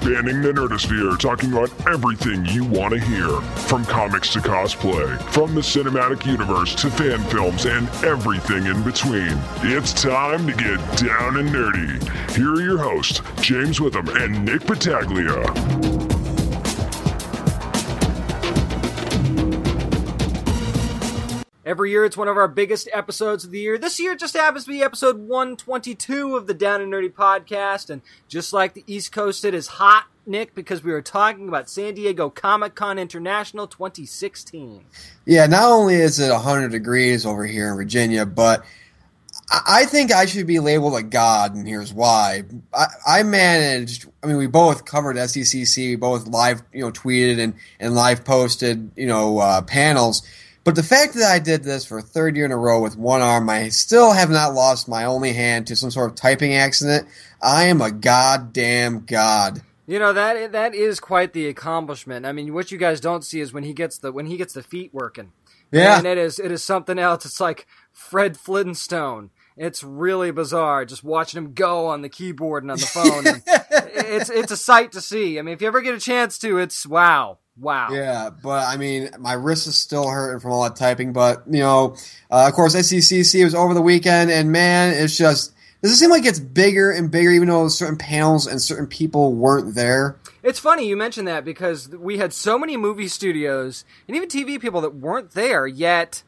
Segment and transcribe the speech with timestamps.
[0.00, 3.28] spanning the nerdosphere, talking about everything you want to hear.
[3.68, 9.38] From comics to cosplay, from the cinematic universe to fan films and everything in between.
[9.62, 12.34] It's time to get down and nerdy.
[12.34, 16.09] Here are your hosts, James Witham and Nick Battaglia.
[21.64, 23.76] Every year, it's one of our biggest episodes of the year.
[23.76, 27.90] This year, just happens to be episode 122 of the Down and Nerdy podcast.
[27.90, 31.68] And just like the East Coast, it is hot, Nick, because we were talking about
[31.68, 34.84] San Diego Comic Con International 2016.
[35.26, 38.64] Yeah, not only is it 100 degrees over here in Virginia, but
[39.50, 42.44] I think I should be labeled a god, and here's why.
[42.72, 44.08] I, I managed.
[44.22, 45.88] I mean, we both covered SDCC.
[45.88, 50.22] We both live, you know, tweeted and and live posted, you know, uh, panels
[50.64, 52.96] but the fact that I did this for a third year in a row with
[52.96, 56.54] one arm, I still have not lost my only hand to some sort of typing
[56.54, 57.08] accident.
[57.42, 59.62] I am a goddamn god.
[59.86, 62.24] You know that that is quite the accomplishment.
[62.24, 64.52] I mean, what you guys don't see is when he gets the when he gets
[64.52, 65.32] the feet working.
[65.72, 67.24] Yeah, and it is it is something else.
[67.24, 69.30] It's like Fred Flintstone.
[69.56, 73.24] It's really bizarre just watching him go on the keyboard and on the phone.
[73.90, 75.38] it's it's a sight to see.
[75.38, 77.38] I mean, if you ever get a chance to, it's wow.
[77.60, 77.88] Wow.
[77.92, 81.12] Yeah, but I mean, my wrist is still hurting from all that typing.
[81.12, 81.96] But you know,
[82.30, 85.52] uh, of course, SDCC was over the weekend, and man, it's just
[85.82, 89.34] does it seem like it's bigger and bigger, even though certain panels and certain people
[89.34, 90.16] weren't there?
[90.42, 94.60] It's funny you mentioned that because we had so many movie studios and even TV
[94.60, 96.22] people that weren't there yet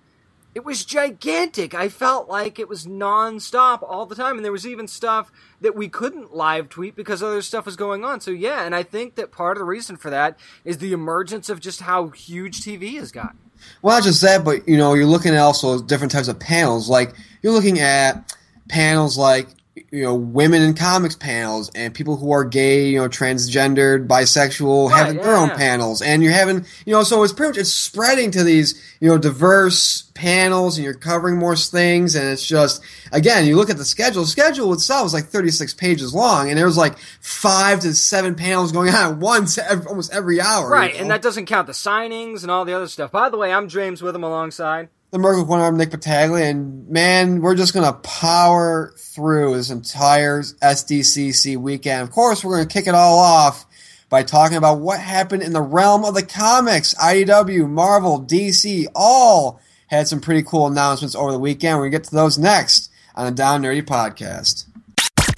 [0.55, 1.75] it was gigantic.
[1.75, 5.75] I felt like it was nonstop all the time, and there was even stuff that
[5.75, 8.20] we couldn't live tweet because other stuff was going on.
[8.20, 11.48] So yeah, and I think that part of the reason for that is the emergence
[11.48, 13.39] of just how huge TV has gotten.
[13.80, 16.89] Well, not just that, but you know, you're looking at also different types of panels.
[16.89, 18.36] Like you're looking at
[18.69, 23.08] panels like you know women in comics panels and people who are gay you know
[23.08, 25.56] transgendered bisexual right, having yeah, their own yeah.
[25.56, 29.08] panels and you're having you know so it's pretty much it's spreading to these you
[29.08, 32.82] know diverse panels and you're covering more things and it's just
[33.12, 36.58] again you look at the schedule the schedule itself is like 36 pages long and
[36.58, 40.90] there's like five to seven panels going on at once every, almost every hour Right,
[40.90, 41.02] you know?
[41.02, 43.12] and that doesn't count the signings and all the other stuff.
[43.12, 44.88] By the way, I'm James Witham alongside.
[45.12, 49.68] The Merc with one arm, Nick Battaglia, and man, we're just gonna power through this
[49.68, 52.00] entire SDCC weekend.
[52.00, 53.67] Of course, we're gonna kick it all off
[54.08, 56.95] by talking about what happened in the realm of the comics.
[56.95, 61.77] IDW, Marvel, DC, all had some pretty cool announcements over the weekend.
[61.77, 64.64] We're gonna get to those next on the Down Nerdy podcast.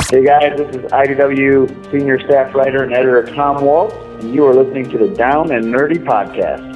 [0.08, 4.54] Hey guys, this is IDW senior staff writer and editor Tom Waltz, and you are
[4.54, 6.73] listening to the Down and Nerdy podcast.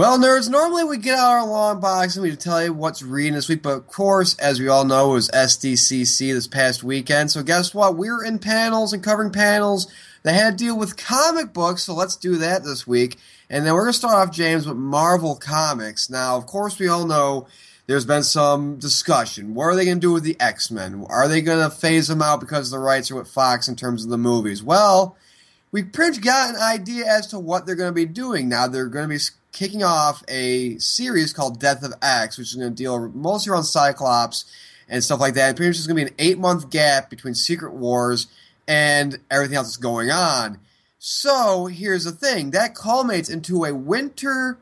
[0.00, 3.32] Well, nerds, normally we get out our long box and we tell you what's reading
[3.32, 7.32] this week, but of course, as we all know, it was SDCC this past weekend.
[7.32, 7.96] So guess what?
[7.96, 9.92] We're in panels and covering panels
[10.22, 13.16] that had to deal with comic books, so let's do that this week.
[13.50, 16.08] And then we're going to start off, James, with Marvel Comics.
[16.08, 17.48] Now, of course, we all know
[17.88, 19.52] there's been some discussion.
[19.52, 21.06] What are they going to do with the X Men?
[21.08, 24.04] Are they going to phase them out because the rights are with Fox in terms
[24.04, 24.62] of the movies?
[24.62, 25.16] Well,
[25.72, 28.48] we pretty much got an idea as to what they're going to be doing.
[28.48, 29.18] Now they're going to be
[29.52, 33.64] kicking off a series called Death of X, which is going to deal mostly around
[33.64, 34.44] Cyclops
[34.88, 35.48] and stuff like that.
[35.48, 38.26] And pretty much there's going to be an eight month gap between Secret Wars
[38.66, 40.58] and everything else that's going on.
[40.98, 44.58] So here's the thing that culminates into a winter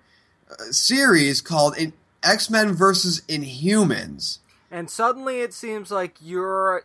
[0.50, 1.76] uh, series called
[2.22, 4.38] X Men versus Inhumans.
[4.70, 6.84] And suddenly it seems like your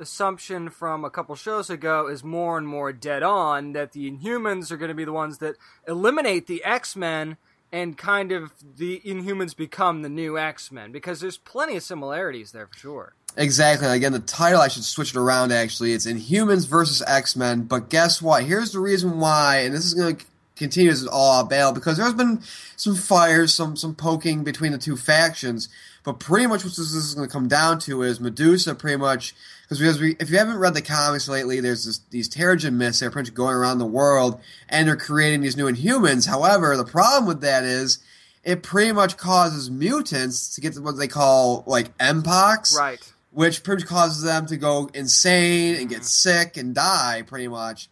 [0.00, 4.70] assumption from a couple shows ago is more and more dead on that the Inhumans
[4.70, 5.56] are going to be the ones that
[5.86, 7.36] eliminate the X Men
[7.72, 12.52] and kind of the Inhumans become the new X Men because there's plenty of similarities
[12.52, 13.14] there for sure.
[13.36, 13.86] Exactly.
[13.86, 15.52] Again, the title I should switch it around.
[15.52, 17.62] Actually, it's Inhumans versus X Men.
[17.62, 18.44] But guess what?
[18.44, 20.24] Here's the reason why, and this is going to
[20.56, 22.42] continue as all bail because there's been
[22.76, 25.68] some fires, some some poking between the two factions.
[26.02, 29.34] But pretty much what this is going to come down to is Medusa pretty much
[29.70, 33.06] because we, if you haven't read the comics lately, there's this, these Terrigen mists that
[33.06, 36.26] are pretty much going around the world, and they're creating these new Inhumans.
[36.26, 38.00] However, the problem with that is
[38.42, 43.12] it pretty much causes mutants to get to what they call like mpox, Right.
[43.30, 46.04] which pretty much causes them to go insane and get mm-hmm.
[46.04, 47.88] sick and die, pretty much.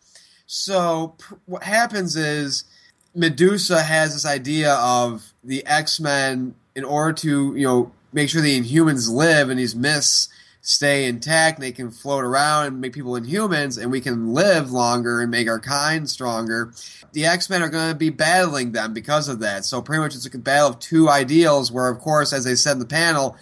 [0.46, 2.64] So pr- what happens is
[3.14, 8.42] Medusa has this idea of the X Men in order to you know make sure
[8.42, 10.28] the Inhumans live and these mists
[10.68, 15.22] stay intact they can float around and make people inhumans and we can live longer
[15.22, 16.74] and make our kind stronger.
[17.12, 19.64] The X Men are going to be battling them because of that.
[19.64, 22.72] So pretty much it's a battle of two ideals where, of course, as they said
[22.72, 23.34] in the panel,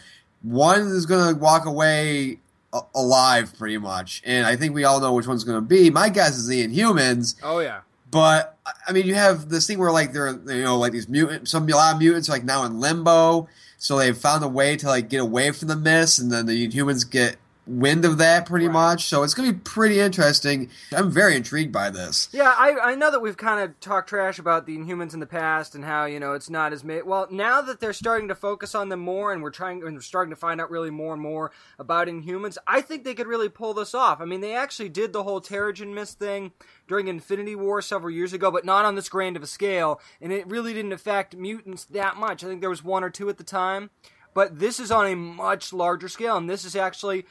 [0.43, 2.38] one is going to walk away
[2.73, 4.23] a- alive, pretty much.
[4.25, 5.90] And I think we all know which one's going to be.
[5.90, 7.34] My guess is the Inhumans.
[7.43, 7.81] Oh yeah.
[8.08, 8.56] But
[8.87, 11.49] I- mean, you have this thing where like there, are, you know, like these mutant,
[11.49, 13.49] some a lot of mutants are like now in limbo,
[13.87, 16.69] so they've found a way to like get away from the mist, and then the
[16.69, 17.37] humans get
[17.67, 18.73] wind of that pretty Right.
[18.73, 19.05] much.
[19.07, 20.71] So it's going to be pretty interesting.
[20.97, 22.29] I'm very intrigued by this.
[22.33, 25.27] Yeah, I, I know that we've kind of talked trash about the Inhumans in the
[25.27, 27.03] past and how you know it's not as made.
[27.05, 30.01] Well, now that they're starting to focus on them more, and we're trying and we're
[30.01, 33.49] starting to find out really more and more about Inhumans, I think they could really
[33.49, 34.21] pull this off.
[34.21, 36.53] I mean, they actually did the whole Terrigen Mist thing
[36.87, 40.33] during Infinity War several years ago, but not on this grand of a scale, and
[40.33, 42.45] it really didn't affect mutants that much.
[42.45, 43.91] I think there was one or two at the time,
[44.35, 47.25] but this is on a much larger scale, and this is actually.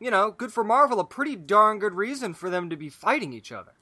[0.00, 3.32] You know, good for Marvel, a pretty darn good reason for them to be fighting
[3.32, 3.72] each other.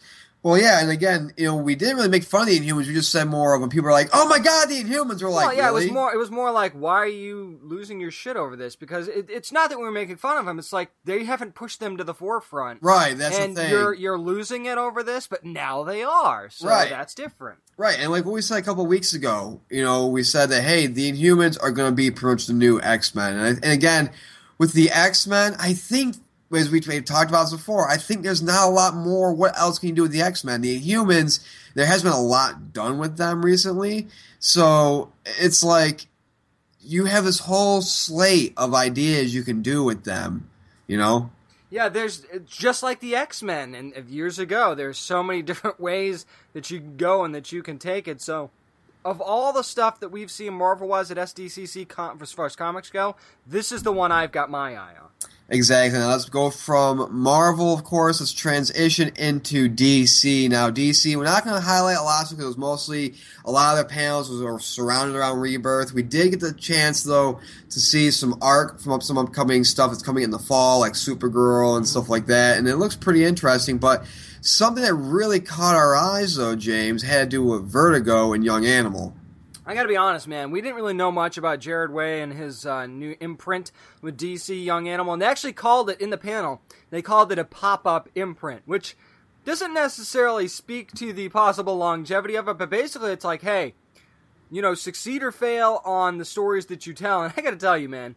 [0.41, 2.87] Well, yeah, and again, you know, we didn't really make fun of the Inhumans.
[2.87, 5.31] We just said more of when people are like, "Oh my God, the Inhumans!" We're
[5.31, 5.83] like, well, yeah, really?
[5.83, 6.15] it was more.
[6.15, 8.77] It was more like, why are you losing your shit over this?
[8.77, 10.61] Because it, it's not that we were making fun of them.
[10.61, 13.19] It's like they haven't pushed them to the forefront, right.
[13.19, 13.71] That's and the thing.
[13.71, 15.27] you're you're losing it over this.
[15.27, 16.89] But now they are, so Right.
[16.89, 17.59] that's different.
[17.77, 20.63] Right, and like what we said a couple weeks ago, you know, we said that
[20.63, 23.73] hey, the Inhumans are going to be pretty much the new X Men, and, and
[23.73, 24.11] again,
[24.59, 26.17] with the X Men, I think
[26.53, 29.33] as we we've talked about this before, I think there's not a lot more.
[29.33, 30.61] What else can you do with the X Men?
[30.61, 31.41] The humans,
[31.75, 34.09] there has been a lot done with them recently,
[34.39, 36.07] so it's like
[36.81, 40.49] you have this whole slate of ideas you can do with them.
[40.87, 41.31] You know,
[41.69, 44.75] Yeah, there's just like the X Men and years ago.
[44.75, 48.23] There's so many different ways that you can go and that you can take it.
[48.23, 48.51] So,
[49.05, 52.57] of all the stuff that we've seen Marvel wise at SDCC com- as far as
[52.57, 53.17] comics go,
[53.47, 55.09] this is the one I've got my eye on.
[55.51, 55.99] Exactly.
[55.99, 58.21] Now let's go from Marvel, of course.
[58.21, 60.51] Let's transition into DC.
[60.51, 63.15] Now, DC, we're not going to highlight a lot because it was mostly
[63.47, 65.95] a lot of their panels were surrounded around Rebirth.
[65.95, 67.41] We did get the chance, though,
[67.71, 70.93] to see some art from up- some upcoming stuff that's coming in the fall, like
[70.93, 72.13] Supergirl and stuff mm-hmm.
[72.13, 73.79] like that, and it looks pretty interesting.
[73.79, 74.05] But
[74.41, 78.67] something that really caught our eyes, though, James, had to do with Vertigo and Young
[78.67, 79.15] Animal.
[79.69, 80.51] I gotta be honest, man.
[80.51, 83.71] We didn't really know much about Gerard Way and his uh, new imprint
[84.01, 86.63] with DC Young Animal, and they actually called it in the panel.
[86.89, 88.97] They called it a pop-up imprint, which
[89.45, 93.75] doesn't necessarily speak to the possible longevity of it, but basically, it's like, hey,
[94.51, 97.23] you know, succeed or fail on the stories that you tell.
[97.23, 98.15] And I gotta tell you, man.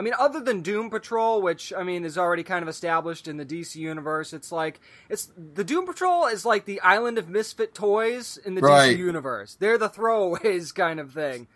[0.00, 3.36] I mean, other than Doom Patrol, which I mean is already kind of established in
[3.36, 4.80] the DC universe, it's like
[5.10, 8.96] it's the Doom Patrol is like the island of misfit toys in the Right.
[8.96, 9.58] DC universe.
[9.60, 11.48] They're the throwaways kind of thing.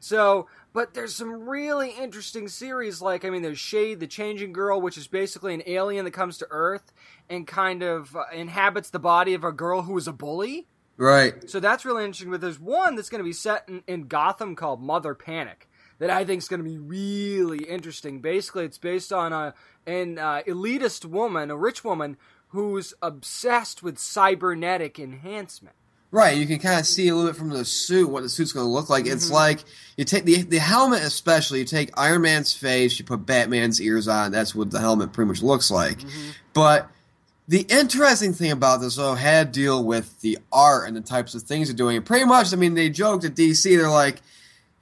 [0.00, 3.00] So, but there's some really interesting series.
[3.00, 6.38] Like, I mean, there's Shade, the Changing Girl, which is basically an alien that comes
[6.38, 6.92] to Earth
[7.30, 10.66] and kind of uh, inhabits the body of a girl who is a bully.
[10.96, 11.48] Right.
[11.48, 12.32] So that's really interesting.
[12.32, 15.68] But there's one that's going to be set in, in Gotham called Mother Panic
[16.02, 18.18] that I think is going to be really interesting.
[18.18, 19.54] Basically, it's based on a
[19.86, 22.16] an uh, elitist woman, a rich woman
[22.48, 25.76] who's obsessed with cybernetic enhancement.
[26.10, 28.52] Right, you can kind of see a little bit from the suit what the suit's
[28.52, 29.06] going to look like.
[29.06, 29.34] It's Mm-hmm.
[29.34, 29.60] like
[29.96, 31.60] you take the the helmet, especially.
[31.60, 34.32] You take Iron Man's face, you put Batman's ears on.
[34.32, 35.98] That's what the helmet pretty much looks like.
[36.00, 36.30] Mm-hmm.
[36.52, 36.88] But
[37.46, 41.34] the interesting thing about this, though, had to deal with the art and the types
[41.36, 41.96] of things they're doing.
[41.96, 43.76] And pretty much, I mean, they joked at DC.
[43.76, 44.20] They're like,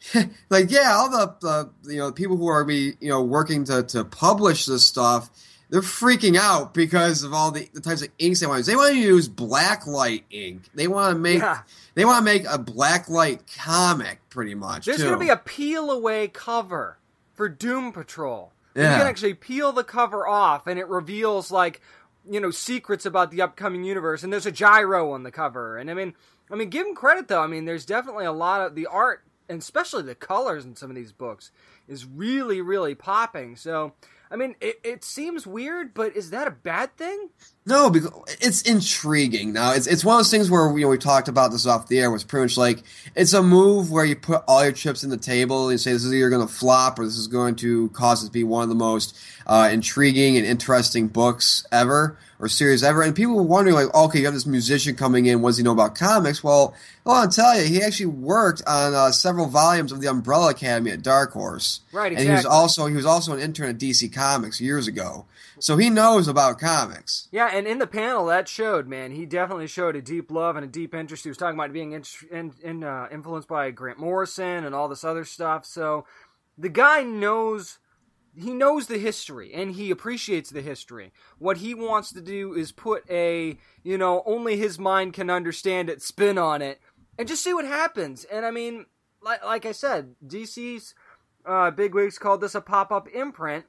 [0.50, 1.34] like yeah, all the,
[1.82, 5.30] the you know people who are be you know working to to publish this stuff.
[5.68, 8.66] They're freaking out because of all the, the types of inks they want to use.
[8.66, 10.62] They want to use black light ink.
[10.74, 11.60] They want to make Yeah.
[11.94, 14.86] they want to make a black light comic, pretty much.
[14.86, 16.98] There's going to be a peel away cover
[17.34, 18.52] for Doom Patrol.
[18.74, 21.80] You can actually peel the cover off, and it reveals like
[22.28, 24.24] you know secrets about the upcoming universe.
[24.24, 25.78] And there's a gyro on the cover.
[25.78, 26.14] And I mean,
[26.50, 27.42] I mean, give him credit though.
[27.42, 30.88] I mean, there's definitely a lot of the art, and especially the colors in some
[30.88, 31.50] of these books,
[31.88, 33.56] is really, really popping.
[33.56, 33.92] So.
[34.32, 37.30] I mean, it, it seems weird, but is that a bad thing?
[37.66, 39.52] No, because it's intriguing.
[39.52, 41.88] Now it's it's one of those things where you know we talked about this off
[41.88, 42.10] the air.
[42.10, 42.82] Was pretty much like
[43.14, 45.92] it's a move where you put all your chips in the table and you say
[45.92, 48.44] this is either going to flop or this is going to cause it to be
[48.44, 53.02] one of the most uh, intriguing and interesting books ever or series ever.
[53.02, 55.42] And people were wondering like, okay, you have this musician coming in.
[55.42, 56.42] What does he know about comics?
[56.42, 56.74] Well,
[57.04, 60.50] I want to tell you, he actually worked on uh, several volumes of the Umbrella
[60.50, 61.80] Academy at Dark Horse.
[61.92, 65.26] Right, And he was also he was also an intern at DC Comics years ago.
[65.60, 67.28] So he knows about comics.
[67.30, 70.64] Yeah, and in the panel that showed, man, he definitely showed a deep love and
[70.64, 71.24] a deep interest.
[71.24, 75.04] He was talking about being in, in, uh, influenced by Grant Morrison and all this
[75.04, 75.64] other stuff.
[75.64, 76.06] So
[76.56, 77.78] the guy knows
[78.36, 81.12] he knows the history and he appreciates the history.
[81.38, 85.90] What he wants to do is put a, you know, only his mind can understand
[85.90, 86.80] it spin on it
[87.18, 88.24] and just see what happens.
[88.24, 88.86] And I mean,
[89.22, 90.94] like, like I said, DC's
[91.44, 93.64] uh, bigwigs called this a pop up imprint.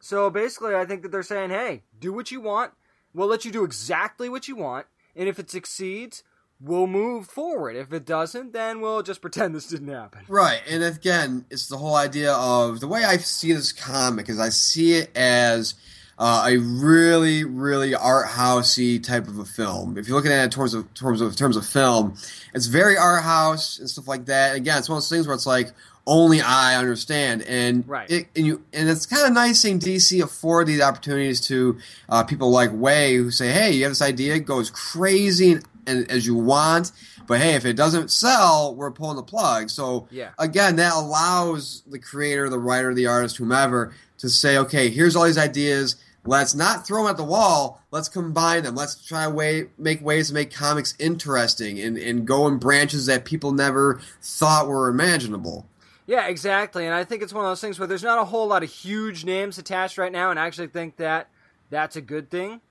[0.00, 2.72] So basically, I think that they're saying, hey, do what you want.
[3.14, 4.86] We'll let you do exactly what you want.
[5.16, 6.22] And if it succeeds,
[6.60, 7.76] we'll move forward.
[7.76, 10.20] If it doesn't, then we'll just pretend this didn't happen.
[10.28, 14.38] Right, and again, it's the whole idea of the way I see this comic is
[14.38, 15.74] I see it as
[16.18, 19.96] uh, a really, really art housey type of a film.
[19.96, 22.16] If you're looking at it in terms of terms of terms of film,
[22.54, 24.56] it's very art house and stuff like that.
[24.56, 25.72] Again, it's one of those things where it's like
[26.08, 28.10] only I understand, and Right.
[28.10, 32.24] it, and you and it's kind of nice seeing DC afford these opportunities to uh,
[32.24, 36.10] people like Way who say, "Hey, you have this idea, go as crazy and, and,
[36.10, 36.90] as you want."
[37.28, 39.68] But hey, if it doesn't sell, we're pulling the plug.
[39.68, 40.30] So Yeah.
[40.38, 45.24] again, that allows the creator, the writer, the artist, whomever, to say, okay, here's all
[45.24, 45.96] these ideas.
[46.24, 47.82] Let's not throw them at the wall.
[47.90, 48.74] Let's combine them.
[48.74, 53.06] Let's try to way, make ways to make comics interesting and, and go in branches
[53.06, 55.66] that people never thought were imaginable.
[56.08, 56.86] Yeah, exactly.
[56.86, 58.70] And I think it's one of those things where there's not a whole lot of
[58.70, 61.28] huge names attached right now, and I actually think that
[61.68, 62.62] that's a good thing.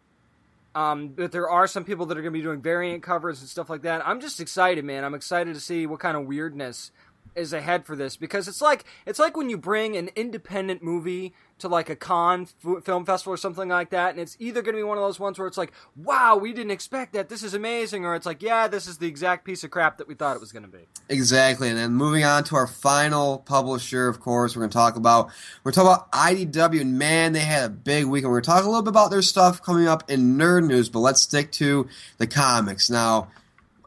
[0.74, 3.48] Um, but there are some people that are going to be doing variant covers and
[3.48, 4.06] stuff like that.
[4.08, 5.04] I'm just excited, man.
[5.04, 6.92] I'm excited to see what kind of weirdness
[7.38, 11.34] is ahead for this because it's like it's like when you bring an independent movie
[11.60, 14.76] to like a con f- film festival or something like that, and it's either going
[14.76, 17.30] to be one of those ones where it's like, "Wow, we didn't expect that.
[17.30, 20.08] This is amazing," or it's like, "Yeah, this is the exact piece of crap that
[20.08, 21.70] we thought it was going to be." Exactly.
[21.70, 25.30] And then moving on to our final publisher, of course, we're going to talk about
[25.64, 26.82] we're talking about IDW.
[26.82, 28.24] And man, they had a big week.
[28.24, 30.66] And we're going to talk a little bit about their stuff coming up in nerd
[30.68, 30.90] news.
[30.90, 33.30] But let's stick to the comics now.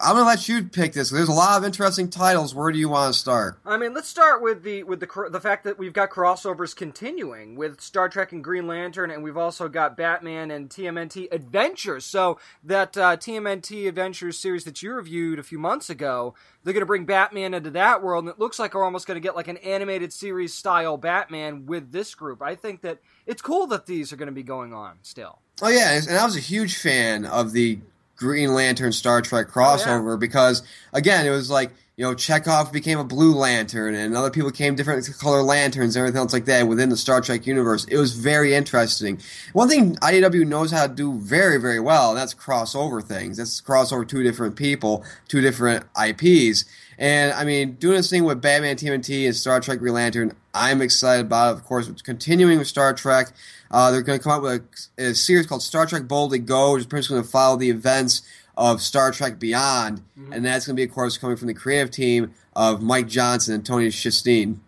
[0.03, 1.11] I'm to let you pick this.
[1.11, 2.55] There's a lot of interesting titles.
[2.55, 3.59] Where do you want to start?
[3.67, 6.75] I mean, let's start with the with the cr- the fact that we've got crossovers
[6.75, 12.07] continuing with Star Trek and Green Lantern, and we've also got Batman and TMNT Adventures.
[12.07, 16.81] So that uh, TMNT Adventures series that you reviewed a few months ago, they're going
[16.81, 19.37] to bring Batman into that world, and it looks like we're almost going to get
[19.37, 22.41] like an animated series style Batman with this group.
[22.41, 25.41] I think that it's cool that these are going to be going on still.
[25.63, 27.81] Oh yeah, and I was a huge fan of the
[28.21, 30.63] Green Lantern Star Trek oh, crossover because
[30.93, 34.75] again, it was like you know Chekhov became a Blue Lantern and other people became
[34.75, 37.87] different color lanterns and everything else like that within the Star Trek universe.
[37.87, 39.19] It was very interesting.
[39.55, 43.39] One thing IDW knows how to do very very well, and that's crossover things.
[43.39, 46.67] That's crossover two different people, two different IPs.
[47.01, 50.83] And I mean, doing this thing with Batman TMNT and Star Trek Green Lantern, I'm
[50.83, 51.59] excited about it.
[51.59, 53.33] Of course, it's continuing with Star Trek.
[53.71, 54.63] Uh, they're going to come out with
[54.99, 57.57] a, a series called Star Trek Boldly Go, which is pretty much going to follow
[57.57, 58.21] the events
[58.55, 61.91] of Star Trek Beyond, and that's going to be, of course, coming from the creative
[61.91, 64.59] team of Mike Johnson and Tony Shasteen.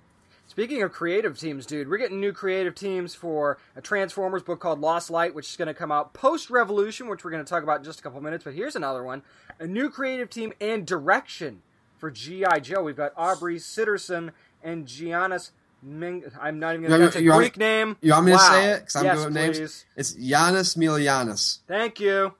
[0.47, 4.81] Speaking of creative teams, dude, we're getting new creative teams for a Transformers book called
[4.81, 7.63] Lost Light, which is going to come out post Revolution, which we're going to talk
[7.63, 8.45] about in just a couple minutes.
[8.45, 9.23] But here's another one
[9.59, 11.61] a new creative team and direction
[12.03, 12.59] for G.I.
[12.59, 12.83] Joe.
[12.83, 15.53] We've got Aubrey Sitterson and Giannis
[15.85, 16.25] Ming.
[16.41, 17.97] I'm not even going to want say me- you want Greek name.
[18.01, 18.39] You want me wow.
[18.39, 18.81] to say it?
[18.81, 19.85] Because I'm yes, good with names.
[19.95, 21.61] It's Giannis Milianis.
[21.69, 22.35] Thank you.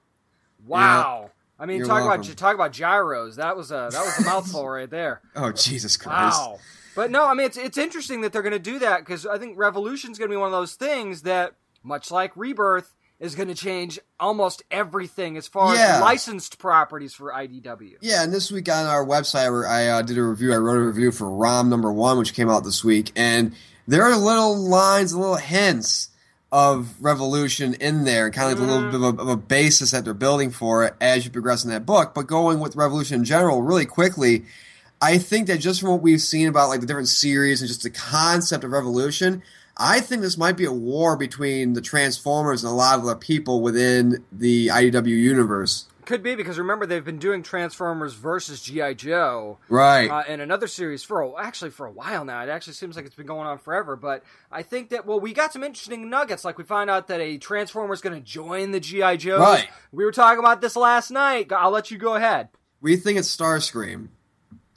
[0.67, 1.31] Wow.
[1.57, 2.21] I mean, You're talk welcome.
[2.23, 3.37] about talk about gyros.
[3.37, 5.21] That was a that was a mouthful right there.
[5.37, 6.37] Oh, Jesus Christ.
[6.37, 6.59] Wow.
[6.93, 9.37] But no, I mean it's it's interesting that they're going to do that because I
[9.37, 11.53] think Revolution's going to be one of those things that,
[11.83, 12.93] much like Rebirth,
[13.23, 15.95] is going to change almost everything as far Yeah.
[15.95, 17.93] as licensed properties for IDW.
[18.01, 20.85] Yeah, and this week on our website, I uh, did a review, I wrote a
[20.85, 23.53] review for ROM number one, which came out this week, and
[23.87, 26.09] there are little lines, little hints
[26.51, 29.91] of Revolution in there, kind of like a little bit of a, of a basis
[29.91, 32.13] that they're building for it as you progress in that book.
[32.13, 34.43] But going with Revolution in general, really quickly,
[35.01, 37.83] I think that just from what we've seen about like the different series and just
[37.83, 39.41] the concept of Revolution,
[39.77, 43.15] I think this might be a war between the Transformers and a lot of the
[43.15, 45.85] people within the IDW universe.
[46.05, 50.09] Could be because remember they've been doing Transformers versus GI Joe Right.
[50.09, 52.43] uh, in another series for a, actually for a while now.
[52.43, 53.95] It actually seems like it's been going on forever.
[53.95, 56.43] But I think that well, we got some interesting nuggets.
[56.43, 59.39] Like we find out that a Transformer is going to join the GI Joe.
[59.39, 59.69] Right.
[59.93, 61.53] We were talking about this last night.
[61.53, 62.49] I'll let you go ahead.
[62.81, 64.09] We think it's Starscream.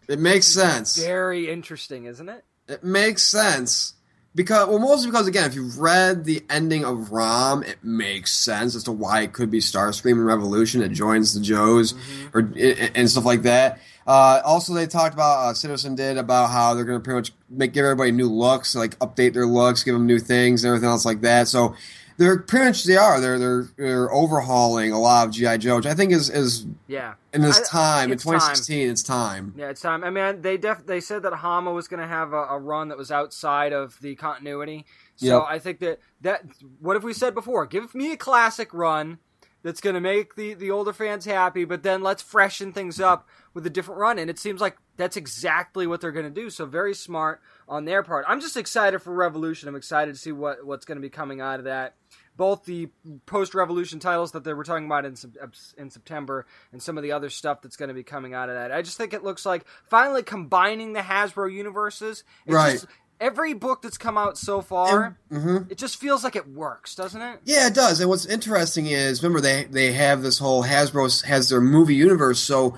[0.09, 0.97] It makes sense.
[0.97, 2.45] Very interesting, isn't it?
[2.69, 3.95] It makes sense.
[4.37, 8.77] Because well, mostly because again, if you've read the ending of Rom, it makes sense
[8.77, 10.83] as to why it could be Starscream and Revolution.
[10.83, 11.95] It joins the Joes
[12.35, 12.53] or
[12.95, 13.81] and stuff like that.
[14.07, 17.33] Uh, also, they talked about uh, Citizen did about how they're going to pretty much
[17.49, 20.91] make give everybody new looks, like update their looks, give them new things, and everything
[20.91, 21.49] else like that.
[21.49, 21.75] So
[22.19, 25.87] they're pretty much they are they're they're they're overhauling a lot of GI Joe, which
[25.87, 27.15] I think is is Yeah.
[27.33, 28.35] in this I- time in it's time.
[28.35, 28.91] 2016.
[28.91, 29.55] It's time.
[29.57, 30.05] Yeah, it's time.
[30.05, 32.89] I mean, they def they said that Hama was going to have a, a run
[32.89, 34.87] that was outside of the continuity.
[35.17, 35.43] So Yep.
[35.49, 36.43] I think that that
[36.81, 37.67] what have we said before?
[37.67, 39.19] Give me a classic run
[39.63, 43.27] that's going to make the the older fans happy, but then let's freshen things up
[43.53, 44.19] with a different run.
[44.19, 46.51] And it seems like that's exactly what they're going to do.
[46.51, 48.25] So very smart on their part.
[48.29, 49.69] I'm just excited for Revolution.
[49.69, 51.97] I'm excited to see what what's going to be coming out of that.
[52.37, 52.89] Both the
[53.27, 55.47] post Revolution titles that they were talking about in uh,
[55.79, 58.55] in September, and some of the other stuff that's going to be coming out of
[58.57, 58.73] that.
[58.73, 62.25] I just think it looks like finally combining the Hasbro universes.
[62.45, 62.73] It's Right.
[62.73, 62.87] Just,
[63.21, 65.71] every book that's come out so far, Mhm.
[65.71, 67.41] it just feels like it works, doesn't it?
[67.45, 68.01] Yeah, it does.
[68.01, 72.39] And what's interesting is, remember they they have this whole Hasbro has their movie universe.
[72.39, 72.77] So,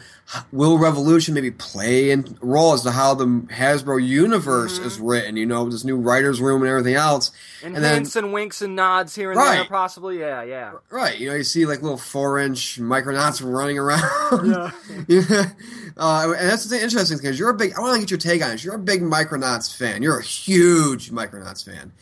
[0.52, 5.36] will Revolution maybe play a role as to how the Hasbro universe is written?
[5.36, 7.30] You know, this new writers' room and everything else.
[7.62, 10.20] And, And then- hints and winks and nods here and there, possibly.
[10.20, 10.72] Yeah, yeah.
[10.90, 14.72] Right, you know, you see like little four-inch micronauts running around.
[15.08, 15.50] Yeah,
[15.96, 17.74] uh, and that's the thing interesting because you're a big.
[17.74, 18.64] I want to get your take on this.
[18.64, 20.02] You're a big Micronauts fan.
[20.02, 21.92] You're a huge Micronauts fan.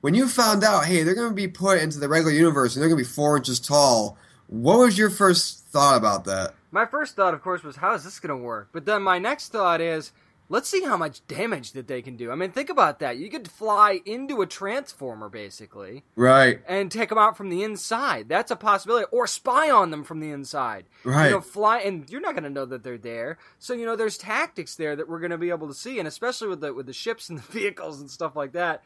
[0.00, 2.82] When you found out, hey, they're going to be put into the regular universe and
[2.82, 6.54] they're going to be four inches tall, what was your first thought about that?
[6.70, 8.68] My first thought, of course, was how is this going to work?
[8.72, 10.12] But then my next thought is,
[10.48, 12.30] let's see how much damage that they can do.
[12.30, 13.16] I mean, think about that.
[13.16, 18.28] You could fly into a transformer basically Right, and take them out from the inside.
[18.28, 20.84] That's a possibility, or spy on them from the inside.
[21.04, 21.26] Right.
[21.26, 23.38] You know, fly, and you're not going to know that they're there.
[23.58, 26.08] So you know, there's tactics there that we're going to be able to see, and
[26.08, 28.82] especially with the with the ships and the vehicles and stuff like that.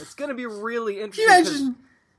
[0.00, 1.74] It's going to be really interesting.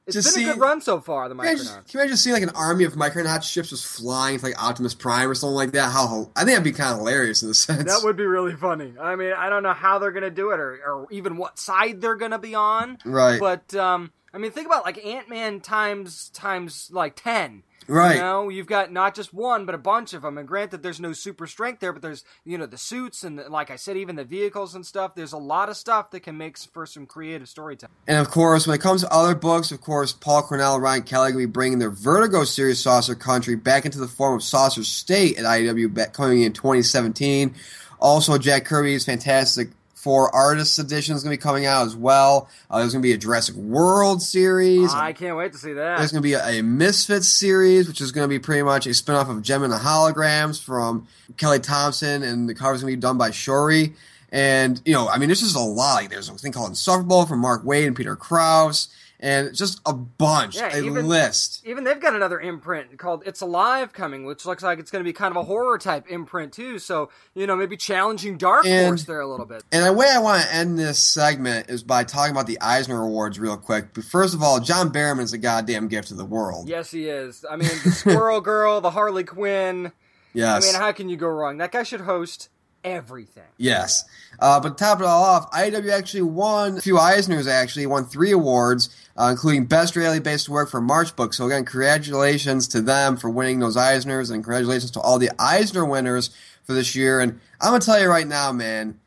[0.05, 0.25] Can you 'cause imagine?
[0.25, 1.29] It's just been a see- good run so far.
[1.29, 1.73] The Can Micronauts.
[1.75, 4.93] can you imagine seeing like an army of Micronauts ships just flying to like Optimus
[4.93, 5.91] Prime or something like that?
[5.91, 7.83] How I think that'd be kind of hilarious in a sense.
[7.85, 8.93] That would be really funny.
[8.99, 11.57] I mean, I don't know how they're going to do it or, or even what
[11.57, 12.97] side they're going to be on.
[13.05, 13.39] Right.
[13.39, 17.63] But, um, I mean, think about like Ant Man times, times like 10.
[17.87, 18.15] Right.
[18.15, 20.37] You know, you've got not just one, but a bunch of them.
[20.37, 23.69] And granted, there's no super strength there, but there's, you know, the suits and, like
[23.71, 25.15] I said, even the vehicles and stuff.
[25.15, 27.93] There's a lot of stuff that can make for some creative storytelling.
[28.07, 31.31] And of course, when it comes to other books, of course, Paul Cornell Ryan Kelly
[31.33, 35.37] to be bringing their Vertigo series Saucer Country back into the form of Saucer State
[35.37, 37.53] at IDW coming in 2017.
[37.99, 39.69] Also, Jack Kirby's Fantastic
[40.03, 42.49] Four Artists Edition is going to be coming out as well.
[42.69, 44.93] Uh, there's going to be a Jurassic World series.
[44.93, 45.97] I can't wait to see that.
[45.97, 48.85] There's going to be a, a Misfits series, which is going to be pretty much
[48.85, 52.97] a spinoff of Jem and the Holograms from Kelly Thompson, and the cover's going to
[52.97, 53.93] be done by Shori.
[54.29, 56.01] And, you know, I mean, there's just a lot.
[56.01, 58.89] Like, there's a thing called Insufferable from Mark Waid and Peter Krause,
[59.23, 61.61] and just a bunch, Yeah, a even- list.
[61.65, 65.07] Even they've got another imprint called It's Alive coming, which looks like it's going to
[65.07, 66.77] be kind of a horror type imprint too.
[66.77, 69.63] So you know, maybe challenging Dark And- Horse there a little bit.
[69.71, 73.01] And the way I want to end this segment is by talking about the Eisner
[73.01, 73.93] Awards real quick.
[73.93, 76.67] But first of all, John Barrowman is a goddamn gift to the world.
[76.67, 77.45] Yes, he is.
[77.49, 79.93] I mean, the Squirrel Girl, the Harley Quinn.
[80.33, 80.63] Yes.
[80.63, 81.59] I mean, how can you go wrong?
[81.59, 82.49] That guy should host
[82.83, 83.43] everything.
[83.57, 84.05] Yes.
[84.39, 88.05] Uh, but to top it all off, IDW actually won a few Eisners, actually, won
[88.05, 91.33] three awards, uh, including Best Reality Based Work for March Book.
[91.33, 95.85] So, again, congratulations to them for winning those Eisners, and congratulations to all the Eisner
[95.85, 96.29] winners
[96.63, 97.19] for this year.
[97.19, 98.99] And I'm going to tell you right now, man,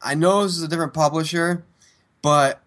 [0.00, 1.64] I know this is a different publisher,
[2.22, 2.60] but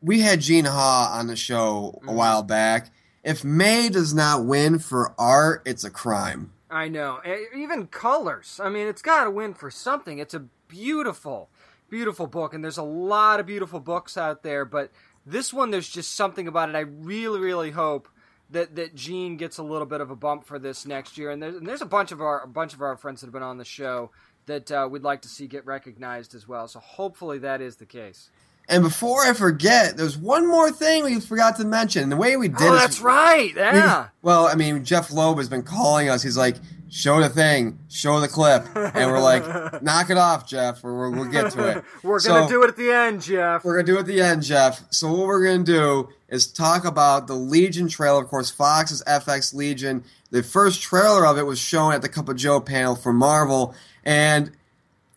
[0.00, 2.90] we had Gene Ha on the show a while back.
[3.22, 6.52] If Mae does not win for art, it's a crime.
[6.72, 7.20] I know.
[7.54, 8.58] Even colors.
[8.62, 10.18] I mean, it's got to win for something.
[10.18, 11.50] It's a beautiful,
[11.90, 14.64] beautiful book, and there's a lot of beautiful books out there.
[14.64, 14.90] But
[15.26, 16.74] this one, there's just something about it.
[16.74, 18.08] I really, really hope
[18.48, 21.30] that that Gene gets a little bit of a bump for this next year.
[21.30, 23.34] And there's, and there's a bunch of our a bunch of our friends that have
[23.34, 24.10] been on the show
[24.46, 26.66] that uh, we'd like to see get recognized as well.
[26.68, 28.30] So hopefully that is the case.
[28.68, 32.08] And before I forget, there's one more thing we forgot to mention.
[32.08, 33.52] The way we did Oh, that's right.
[33.54, 34.08] Yeah.
[34.22, 36.22] Well, I mean, Jeph Loeb has been calling us.
[36.22, 36.56] He's like,
[36.88, 38.64] show the thing, show the clip.
[38.74, 40.82] And we're like, knock it off, Jeph.
[40.82, 41.84] We're, we'll get to it.
[42.02, 43.64] We're gonna do it at the end, Jeph.
[43.64, 44.82] We're going to do it at the end, Jeph.
[44.90, 48.22] So, what we're going to do is talk about the Legion trailer.
[48.22, 50.04] Of course, Fox's FX Legion.
[50.30, 53.74] The first trailer of it was shown at the Cup of Joe panel for Marvel.
[54.04, 54.50] And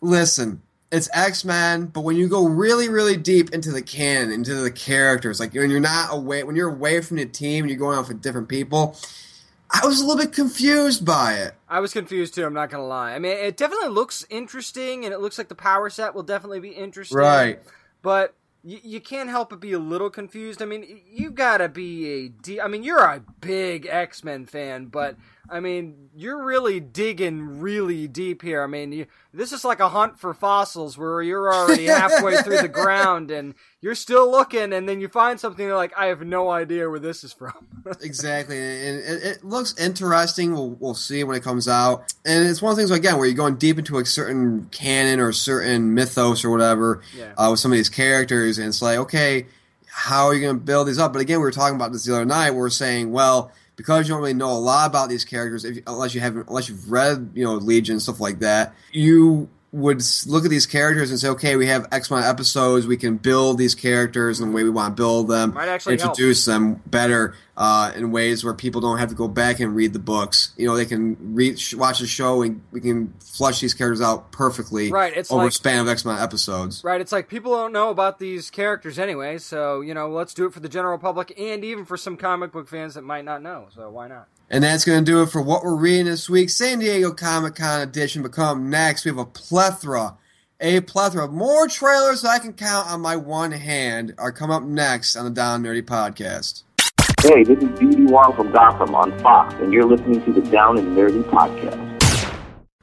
[0.00, 4.54] listen, it's X Men, but when you go really, really deep into the canon, into
[4.54, 7.78] the characters, like when you're not away, when you're away from the team and you're
[7.78, 8.96] going off with different people,
[9.70, 11.54] I was a little bit confused by it.
[11.68, 12.44] I was confused too.
[12.44, 13.14] I'm not gonna lie.
[13.14, 16.60] I mean, it definitely looks interesting, and it looks like the power set will definitely
[16.60, 17.18] be interesting.
[17.18, 17.60] Right.
[18.02, 20.62] But you, you can't help but be a little confused.
[20.62, 22.28] I mean, you gotta be a.
[22.28, 25.16] D- I mean, you're a big X Men fan, but
[25.48, 28.62] I mean, you're really digging really deep here.
[28.62, 32.58] I mean, you, this is like a hunt for fossils where you're already halfway through
[32.62, 36.22] the ground and you're still looking, and then you find something you're like, I have
[36.22, 37.52] no idea where this is from.
[38.02, 40.52] Exactly, and it, it looks interesting.
[40.52, 42.12] We'll, we'll see when it comes out.
[42.24, 45.20] And it's one of the things again where you're going deep into a certain canon
[45.20, 47.32] or certain mythos or whatever Yeah.
[47.36, 49.46] uh, with some of these characters, and it's like, okay,
[49.86, 51.12] how are you going to build these up?
[51.12, 52.50] But again, we were talking about this the other night.
[52.50, 55.78] We are saying, well, because you don't really know a lot about these characters, if,
[55.86, 60.44] unless you haven't, unless you've read, you know, Legion stuff like that, you would look
[60.44, 63.58] at these characters and say, okay, we have X amount of episodes, we can build
[63.58, 66.10] these characters in the way we want to build them, Might actually help.
[66.12, 69.92] introduce them better uh, in ways where people don't have to go back and read
[69.92, 70.52] the books.
[70.56, 74.00] You know, they can read, sh- watch the show and we can flush these characters
[74.00, 76.82] out perfectly Right, it's over like- a span of X amount of episodes.
[76.82, 80.46] Right, it's like people don't know about these characters anyway, so you know, let's do
[80.46, 83.42] it for the general public and even for some comic book fans that might not
[83.42, 83.66] know.
[83.74, 84.28] So why not?
[84.48, 86.50] And that's going to do it for what we're reading this week.
[86.50, 88.22] San Diego Comic Con edition.
[88.22, 90.16] But come next, we have a plethora,
[90.60, 94.54] a plethora, of more trailers that I can count on my one hand are coming
[94.54, 96.62] up next on the Down and Nerdy podcast.
[97.22, 100.78] Hey, this is BD Wong from Gotham on Fox, and you're listening to the Down
[100.78, 101.82] and Nerdy podcast.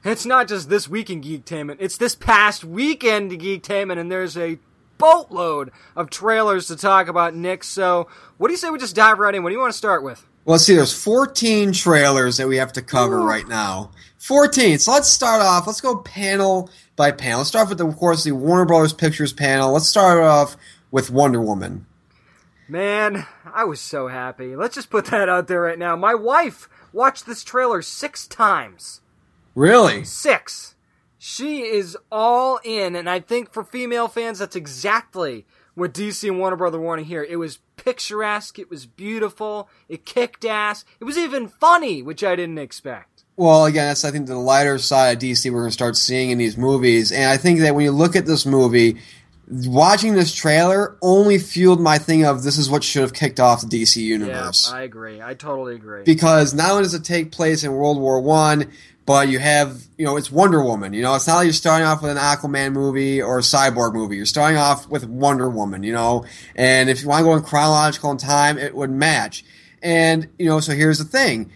[0.04, 4.36] It's not just this week in Geektainment, it's this past weekend in Geektainment, and there's
[4.36, 4.58] a
[4.98, 7.64] boatload of trailers to talk about, Nick.
[7.64, 9.42] So, what do you say we just dive right in?
[9.42, 10.26] What do you want to start with?
[10.44, 10.74] Well, let's see.
[10.74, 13.90] There's 14 trailers that we have to cover right now.
[14.18, 14.78] 14.
[14.78, 15.66] So let's start off.
[15.66, 17.38] Let's go panel by panel.
[17.38, 19.72] Let's start off with, the, of course, the Warner Brothers Pictures panel.
[19.72, 20.56] Let's start off
[20.90, 21.86] with Wonder Woman.
[22.68, 24.56] Man, I was so happy.
[24.56, 25.96] Let's just put that out there right now.
[25.96, 29.00] My wife watched this trailer six times.
[29.54, 30.04] Really?
[30.04, 30.74] Six.
[31.18, 36.38] She is all in, and I think for female fans, that's exactly what DC and
[36.38, 37.22] Warner Brother wanted here.
[37.22, 42.36] It was picturesque, it was beautiful, it kicked ass, it was even funny, which I
[42.36, 43.24] didn't expect.
[43.36, 46.30] Well, again, that's I think the lighter side of DC we're going to start seeing
[46.30, 48.98] in these movies, and I think that when you look at this movie,
[49.66, 53.60] watching this trailer only fueled my thing of this is what should have kicked off
[53.60, 55.20] the DC universe Yeah, I agree.
[55.20, 56.02] I totally agree.
[56.04, 58.70] because not only does it take place in World War One,
[59.06, 60.92] but you have you know it's Wonder Woman.
[60.92, 63.94] You know, it's not like you're starting off with an Aquaman movie or a Cyborg
[63.94, 64.16] movie.
[64.16, 65.82] You're starting off with Wonder Woman.
[65.82, 66.24] You know,
[66.56, 69.44] and if you want to go in chronological in time, it would match.
[69.82, 71.50] And you know, so here's the thing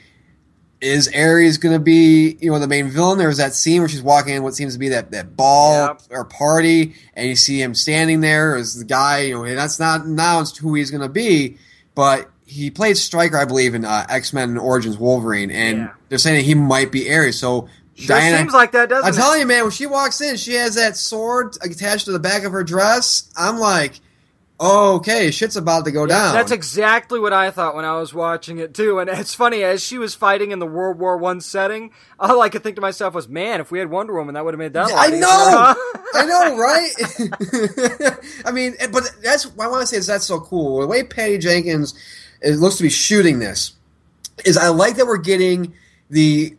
[0.80, 3.18] is Ares going to be, you know, the main villain?
[3.18, 6.02] There's that scene where she's walking in what seems to be that, that ball Yep.
[6.10, 10.04] or party, and you see him standing there as the guy, you know, that's not
[10.04, 11.58] announced who he's going to be,
[11.94, 15.88] but he played Stryker, I believe, in uh, X Men Origins Wolverine, and Yeah.
[16.08, 17.38] they're saying that he might be Ares.
[17.38, 19.16] So, Sure Diana, seems like that, doesn't I'm it?
[19.16, 22.44] telling you, man, when she walks in, she has that sword attached to the back
[22.44, 23.28] of her dress.
[23.36, 24.00] I'm like,
[24.60, 26.32] okay, shit's about to go down.
[26.34, 28.98] That's exactly what I thought when I was watching it too.
[29.00, 32.48] And it's funny as she was fighting in the World War One setting, all I
[32.48, 34.72] could think to myself was, "Man, if we had Wonder Woman, that would have made
[34.74, 35.74] that." lot I know, huh?"
[36.14, 38.14] I know, right?
[38.44, 40.80] I mean, but that's I want to say is that's so cool.
[40.80, 41.94] The way Patty Jenkins
[42.40, 43.72] it looks to be shooting this
[44.44, 45.74] is I like that we're getting
[46.10, 46.56] the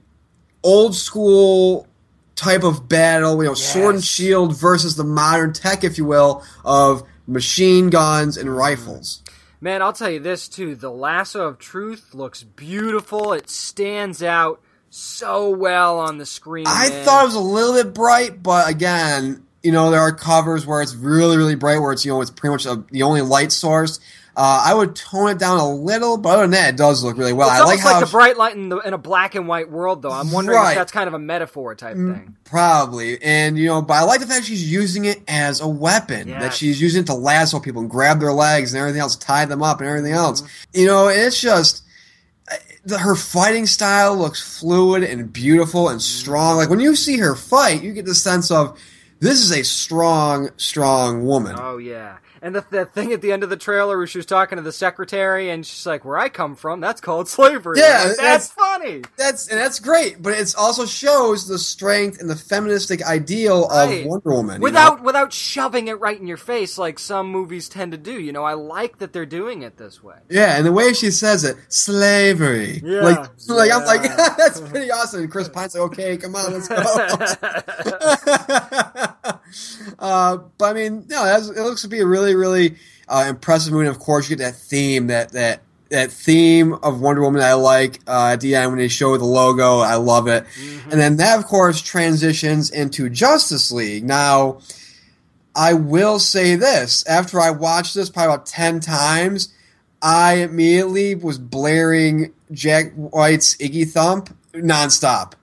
[0.63, 1.87] old school
[2.35, 6.43] type of battle, you know, sword and shield versus the modern tech, if you will,
[6.63, 8.57] of machine guns and mm-hmm.
[8.57, 9.21] rifles.
[9.61, 10.75] Man, I'll tell you this too.
[10.75, 13.33] The Lasso of Truth looks beautiful.
[13.33, 16.65] It stands out so well on the screen.
[16.67, 17.05] I man.
[17.05, 20.81] thought it was a little bit bright, but again, you know, there are covers where
[20.81, 23.51] it's really, really bright, where it's you know it's pretty much a, the only light
[23.51, 23.99] source.
[24.41, 27.17] Uh, I would tone it down a little, but other than that, it does look
[27.17, 27.49] really well.
[27.49, 29.49] it's I like almost how like the bright light in, the, in a black and
[29.49, 30.11] white world, though.
[30.13, 30.71] I'm wondering Right.
[30.71, 32.37] if that's kind of a metaphor type thing.
[32.45, 36.29] probably, and you know, but I like the fact she's using it as a weapon.
[36.29, 39.43] That she's using it to lasso people and grab their legs and everything else, tie
[39.43, 40.41] them up and everything else.
[40.41, 40.79] Mm-hmm.
[40.79, 41.83] You know, it's just.
[42.49, 46.55] uh, her fighting style looks fluid and beautiful and strong.
[46.55, 48.79] Like when you see her fight, you get the sense of
[49.19, 51.55] this is a strong, strong woman.
[51.59, 54.25] Oh yeah, and the, the thing at the end of the trailer where she was
[54.25, 58.03] talking to the secretary, and she's like, "Where I come from, that's called slavery." Yeah,
[58.07, 59.01] like, that's- that's funny.
[59.17, 64.01] That's and that's great, but it also shows the strength and the feministic ideal Right.
[64.01, 64.55] of Wonder Woman.
[64.61, 65.03] you Without know?
[65.03, 68.19] without shoving it right in your face like some movies tend to do.
[68.19, 70.15] You know, I like that they're doing it this way.
[70.29, 72.81] yeah, and the way she says it, slavery.
[72.83, 74.01] Yeah, like, like I'm like,
[74.37, 75.21] that's pretty awesome.
[75.21, 76.75] And Chris Pine's like, okay, come on, let's go.
[79.99, 82.75] uh, but I mean, no, that's, it looks to be a really, really
[83.07, 83.87] uh, impressive movie.
[83.87, 87.49] And of course, you get that theme, that that that theme of Wonder Woman that
[87.49, 89.79] I like uh, at the end when they show the logo.
[89.79, 90.45] I love it.
[90.83, 94.03] And then that, of course, transitions into Justice League.
[94.03, 94.59] Now,
[95.55, 99.53] I will say this: after I watched this probably about ten times,
[100.01, 105.33] I immediately was blaring Jack White's Icky Thump nonstop.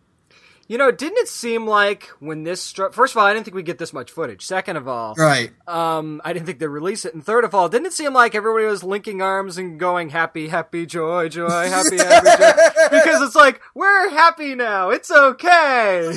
[0.69, 2.93] You know, didn't it seem like when this struck?
[2.93, 4.45] First of all, I didn't think we'd get this much footage.
[4.45, 5.53] Second of all, Right.
[5.69, 7.15] um, I didn't think they'd release it.
[7.15, 10.49] And third of all, didn't it seem like everybody was linking arms and going happy,
[10.49, 12.53] happy, joy, joy, happy, happy, joy?
[12.91, 14.91] Because it's like we're happy now.
[14.91, 16.17] It's okay.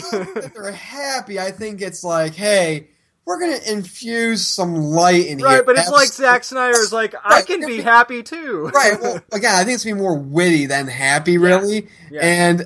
[0.56, 2.88] they're happy, I think it's like, hey,
[3.26, 5.48] we're gonna infuse some light in here.
[5.48, 8.72] right, but it's Have like Zack Snyder's like I can be happy too.
[8.74, 9.00] right.
[9.02, 11.88] Well, again, I think it's gonna be more witty than happy, really.
[12.10, 12.22] Yeah.
[12.22, 12.66] And uh,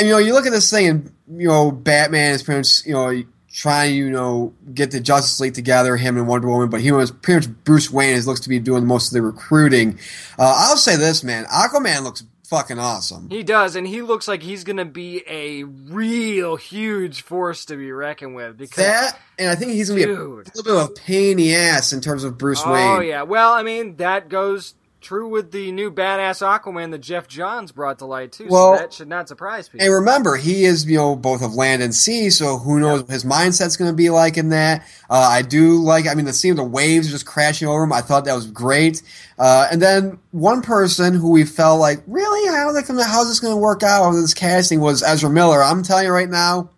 [0.00, 2.92] you know, you look at this thing, and you know, Batman is pretty much you
[2.92, 3.22] know
[3.56, 6.92] trying to, you know, get the Justice League together, him and Wonder Woman, but he
[6.92, 9.98] was pretty much Bruce Wayne is looks to be doing most of the recruiting.
[10.38, 13.30] Uh, I'll say this, man, Aquaman looks fucking awesome.
[13.30, 17.76] He does, and he looks like he's going to be a real huge force to
[17.76, 18.58] be reckoned with.
[18.58, 20.54] Because that, and I think he's going to be a, Dude.
[20.54, 22.96] little bit of a pain in the ass in terms of Bruce oh Wayne.
[22.98, 24.74] Oh yeah, well, I mean that goes
[25.06, 28.48] true with the new badass Aquaman that Geoff Johns brought to light too.
[28.48, 29.86] Well, so that should not surprise people.
[29.86, 33.10] And remember, he is, you know, both of land and sea, so who knows what
[33.10, 34.84] his mindset's going to be like in that.
[35.08, 37.92] Uh, I do like, I mean, the scene of the waves just crashing over him,
[37.92, 39.02] I thought that was great.
[39.38, 42.48] Uh, and then one person who we felt like, really?
[42.48, 45.62] How how's this going to work out with this casting was Ezra Miller.
[45.62, 46.70] I'm telling you right now,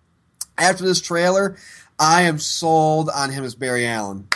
[0.59, 1.57] after this trailer,
[1.99, 4.29] I am sold on him as Barry Allen.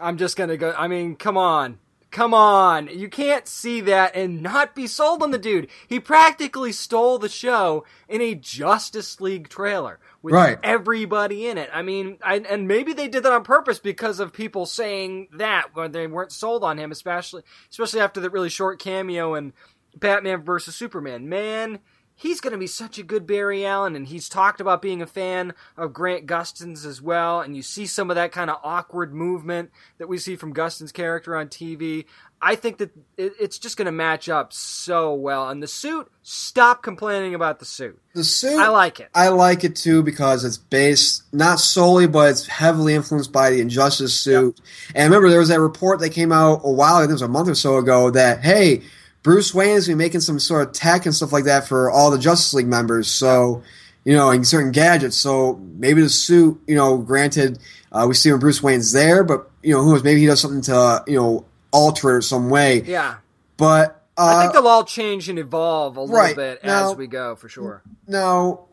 [0.00, 0.74] I'm just gonna go.
[0.76, 1.78] I mean, come on.
[2.12, 2.88] Come on.
[2.88, 5.68] You can't see that and not be sold on the dude.
[5.86, 10.58] He practically stole the show in a Justice League trailer with Right.
[10.62, 11.68] everybody in it.
[11.74, 15.74] I mean, I, and maybe they did that on purpose because of people saying that
[15.74, 19.52] when they weren't sold on him, especially especially after the really short cameo in
[19.94, 21.28] Batman versus Superman.
[21.28, 21.80] Man,
[22.16, 25.06] he's going to be such a good Barry Allen, and he's talked about being a
[25.06, 27.40] fan of Grant Gustin's as well.
[27.40, 30.92] And you see some of that kind of awkward movement that we see from Gustin's
[30.92, 32.06] character on TV.
[32.40, 35.48] I think that it, it's just going to match up so well.
[35.48, 38.00] And the suit, stop complaining about the suit.
[38.14, 39.08] The suit, I like it.
[39.14, 43.60] I like it too because it's based not solely, but it's heavily influenced by the
[43.60, 44.60] Injustice suit.
[44.94, 47.22] And remember, there was that report that came out a while, I think it was
[47.22, 48.82] a month or so ago, that hey,
[49.26, 52.12] Bruce Wayne is be making some sort of tech and stuff like that for all
[52.12, 53.10] the Justice League members.
[53.10, 53.64] So,
[54.04, 55.16] you know, and certain gadgets.
[55.16, 57.58] So maybe the suit, you know, granted,
[57.90, 60.04] uh, we see when Bruce Wayne's there, but you know, who knows?
[60.04, 62.82] Maybe he does something to, you know, alter it some way.
[62.82, 63.16] Yeah.
[63.56, 66.36] But uh, I think they'll all change and evolve a little right.
[66.36, 67.82] bit Now- as we go, for sure.
[68.06, 68.66] Now,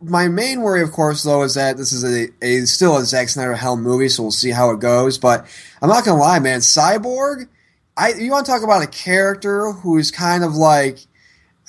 [0.00, 3.28] my main worry, of course, though, is that this is a, a still a Zack
[3.28, 5.18] Snyder hell movie, so we'll see how it goes.
[5.18, 5.46] But
[5.82, 7.48] I'm not gonna lie, man, Cyborg.
[7.96, 10.98] I you want to talk about a character who's kind of like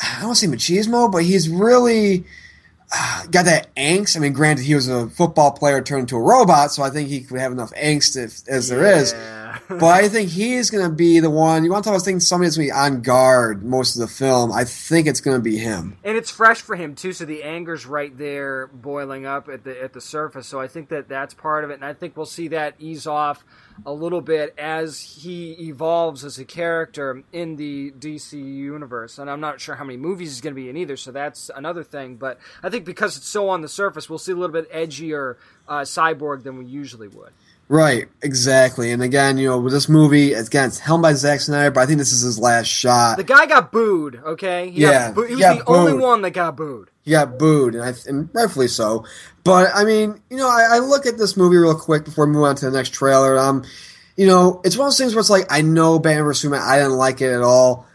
[0.01, 2.25] I don't say machismo, but he's really
[2.93, 4.15] uh, got that angst.
[4.15, 7.09] I mean, granted, he was a football player turned into a robot, so I think
[7.09, 9.13] he could have enough angst if, as there is.
[9.13, 9.57] Yeah.
[9.69, 11.65] But I think he's going to be the one.
[11.65, 14.01] You want to talk about thinking somebody that's going to be on guard most of
[14.01, 14.51] the film?
[14.51, 15.97] I think it's going to be him.
[16.03, 19.81] and it's fresh for him too so the anger's right there boiling up at the
[19.81, 22.25] at the surface so i think that that's part of it and i think we'll
[22.25, 23.43] see that ease off
[23.85, 29.17] a little bit as he evolves as a character in the dc universe.
[29.17, 31.49] And i'm not sure how many movies he's going to be in either so that's
[31.55, 32.15] another thing.
[32.15, 35.35] But i think because it's so on the surface we'll see a little bit edgier
[35.67, 37.33] uh, cyborg than we usually would
[37.69, 38.91] Right, exactly.
[38.91, 41.85] And again, you know, with this movie, again, it's helmed by Zack Snyder, but I
[41.85, 43.17] think this is his last shot.
[43.17, 46.55] the guy got booed okay he Yeah, boo- he was the only one that got
[46.55, 49.05] booed He got booed, and, I, and rightfully so.
[49.43, 52.31] But I mean, you know, I, I look at this movie real quick before we
[52.31, 53.37] move on to the next trailer.
[53.37, 53.65] Um,
[54.15, 56.63] you know, it's one of those things where it's like I know Batman vs Superman,
[56.65, 57.85] I didn't like it at all,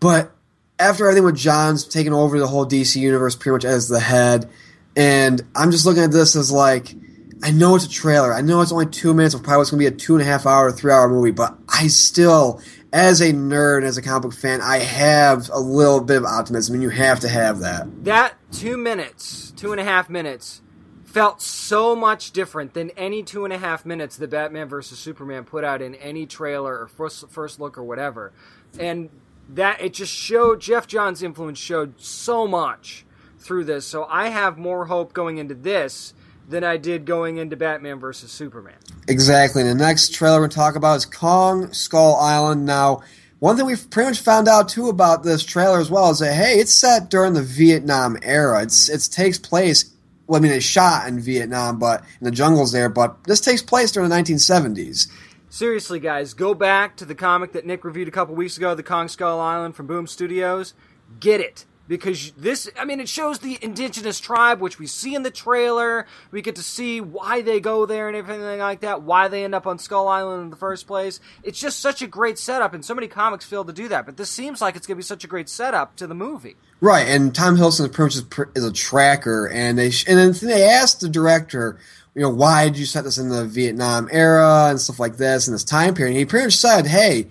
[0.00, 0.32] but
[0.78, 4.50] after everything with John's taking over the whole DC universe pretty much as the head,
[4.96, 6.94] and I'm just looking at this as like.
[7.42, 8.32] I know it's a trailer.
[8.32, 10.22] I know it's only two minutes of probably what's going to be a two and
[10.22, 12.60] a half hour, three hour movie, but I still,
[12.92, 16.74] as a nerd, as a comic book fan, I have a little bit of optimism,
[16.74, 18.04] and you have to have that.
[18.04, 20.62] that two minutes, two and a half minutes,
[21.04, 25.44] felt so much different than any two and a half minutes that Batman vs Superman
[25.44, 28.32] put out in any trailer or first first look or whatever,
[28.78, 29.10] and
[29.48, 33.04] that it just showed Geoff Johns' influence showed so much
[33.38, 33.86] through this.
[33.86, 36.14] So I have more hope going into this
[36.48, 38.76] than I did going into Batman vs Superman.
[39.08, 39.62] Exactly.
[39.62, 42.66] And the next trailer we're going to talk about is Kong Skull Island.
[42.66, 43.02] Now,
[43.38, 46.34] one thing we've pretty much found out too about this trailer as well is that
[46.34, 48.62] hey, it's set during the Vietnam era.
[48.62, 49.90] It's it takes place.
[50.26, 52.88] Well, I mean, it's shot in Vietnam, but in the jungles there.
[52.88, 55.08] But this takes place during the 1970s.
[55.50, 58.82] Seriously, guys, go back to the comic that Nick reviewed a couple weeks ago, The
[58.82, 60.74] Kong Skull Island from Boom Studios.
[61.20, 61.64] Get it.
[61.86, 66.06] Because this, I mean, it shows the indigenous tribe, which we see in the trailer.
[66.30, 69.54] We get to see why they go there and everything like that, why they end
[69.54, 71.20] up on Skull Island in the first place.
[71.42, 74.06] It's just such a great setup, and so many comics fail to do that.
[74.06, 76.56] But this seems like it's going to be such a great setup to the movie.
[76.80, 78.16] Right, and Tom Hiddleston much
[78.54, 81.78] is, a tracker, and they sh- and then they asked the director,
[82.14, 85.46] you know, why did you set this in the Vietnam era and stuff like this
[85.46, 86.12] and this time period?
[86.12, 87.28] And he pretty much said, hey,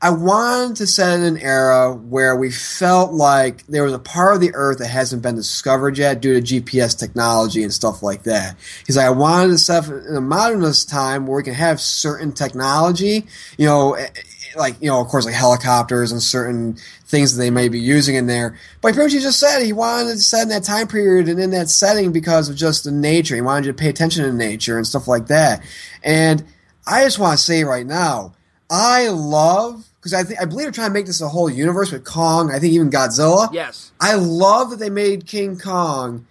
[0.00, 4.36] I wanted to set in an era where we felt like there was a part
[4.36, 8.22] of the Earth that hasn't been discovered yet due to GPS technology and stuff like
[8.22, 8.56] that.
[8.86, 12.30] He's like, I wanted to set in a modernist time where we can have certain
[12.30, 14.20] technology, you know, eh, eh,
[14.56, 18.14] like you know, of course, like helicopters and certain things that they may be using
[18.14, 18.56] in there.
[18.80, 21.50] But pretty much just said he wanted to set in that time period and in
[21.50, 23.34] that setting because of just the nature.
[23.34, 25.60] He wanted you to pay attention to nature and stuff like that.
[26.04, 26.44] And
[26.86, 28.34] I just want to say right now,
[28.70, 31.92] I love because I think I believe they're trying to make this a whole universe
[31.92, 32.50] with Kong.
[32.52, 33.48] I think even Godzilla.
[33.52, 33.92] Yes.
[34.00, 36.26] I love that they made King Kong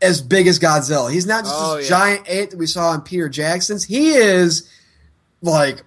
[0.00, 1.12] as big as Godzilla.
[1.12, 1.98] He's not just Oh, this yeah.
[1.98, 3.84] giant ape that we saw in Peter Jackson's.
[3.84, 4.70] He is
[5.42, 5.82] like,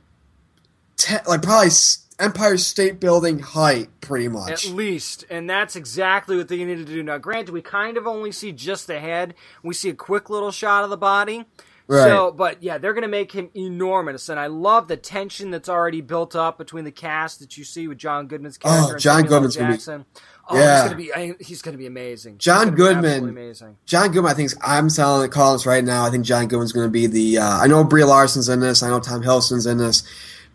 [0.98, 1.70] te- like probably
[2.20, 4.68] Empire State Building height, pretty much.
[4.68, 7.02] At least, and that's exactly what they needed to do.
[7.02, 9.34] Now, granted, we kind of only see just the head.
[9.64, 11.46] We see a quick little shot of the body.
[11.92, 12.04] Right.
[12.08, 15.68] So, but yeah, they're going to make him enormous, and I love the tension that's
[15.68, 18.96] already built up between the cast that you see with John Goodman's character.
[18.96, 20.06] Oh, John Goodman's gonna be- Jackson.
[20.50, 20.84] Oh, Yeah.
[20.84, 22.38] he's going to be he's going to be amazing.
[22.38, 23.76] John Goodman- amazing.
[23.86, 26.06] John Goodman, I think I'm telling calling this right now.
[26.06, 27.40] I think John Goodman's going to be the.
[27.40, 28.82] Uh, I know Brie Larson's in this.
[28.82, 30.04] I know Tom Hiddleston's in this,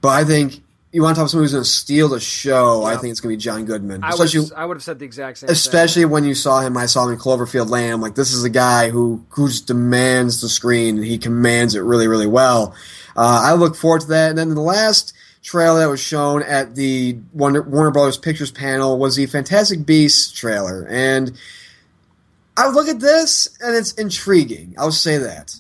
[0.01, 2.85] but I think you want to talk about someone who's going to steal the show.
[2.85, 5.05] I think it's going to be John Goodman, I would I would have said the
[5.05, 5.51] exact same.
[5.51, 6.11] especially thing.
[6.11, 6.77] when you saw him.
[6.77, 7.93] I saw him in Cloverfield Lane.
[7.93, 11.03] I'm like, this is a guy who who just demands the screen.
[11.03, 12.75] He commands it really, really well.
[13.17, 14.31] Uh, I look forward to that.
[14.31, 18.99] And then the last trailer that was shown at the Warner, Warner Brothers Pictures panel
[18.99, 21.37] was the Fantastic Beasts trailer, and
[22.57, 24.75] I look at this and it's intriguing.
[24.79, 25.55] I'll say that.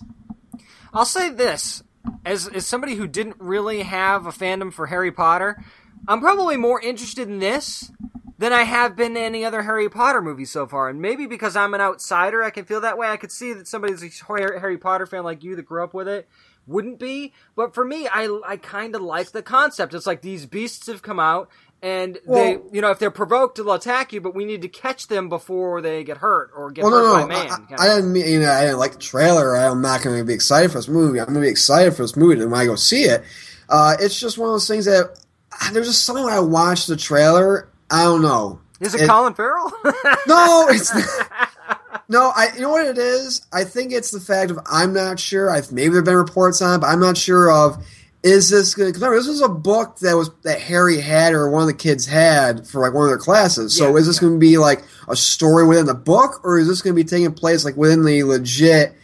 [0.94, 1.82] I'll say this
[2.24, 5.62] as as somebody who didn't really have a fandom for Harry Potter,
[6.08, 7.90] I'm probably more interested in this
[8.38, 10.88] than I have been in any other Harry Potter movie so far.
[10.88, 13.08] And maybe because I'm an outsider, I can feel that way.
[13.08, 16.08] I could see that somebody's a Harry Potter fan like you that grew up with
[16.08, 16.28] it
[16.66, 17.32] wouldn't be.
[17.54, 19.94] But for me, I I kind of like the concept.
[19.94, 21.48] It's like these beasts have come out.
[21.82, 24.20] And they, you know, if they're provoked, they'll attack you.
[24.20, 27.12] But we need to catch them before they get hurt or get Well, hurt no,
[27.14, 27.46] by no, man.
[27.46, 29.54] I, kind of I didn't mean you know I didn't like the trailer.
[29.56, 31.20] I'm not going to be excited for this movie.
[31.20, 33.22] I'm going to be excited for this movie when I go see it.
[33.68, 35.18] Uh, it's just one of those things that
[35.52, 37.68] ah, there's just something when I watch the trailer.
[37.90, 38.60] I don't know.
[38.80, 39.70] Is it, It- Colin Farrell?
[40.26, 40.92] No, it's
[42.08, 42.32] no.
[42.34, 43.46] I you know what it is.
[43.52, 45.50] I think it's the fact of I'm not sure.
[45.50, 47.76] I've maybe there've been reports on, it, but I'm not sure of.
[48.22, 48.88] Is this going?
[48.88, 51.74] Because remember, this was a book that was that Harry had or one of the
[51.74, 53.76] kids had for like one of their classes.
[53.76, 54.22] So Yeah, is this yeah.
[54.22, 57.08] going to be like a story within the book, or is this going to be
[57.08, 58.96] taking place like within the legit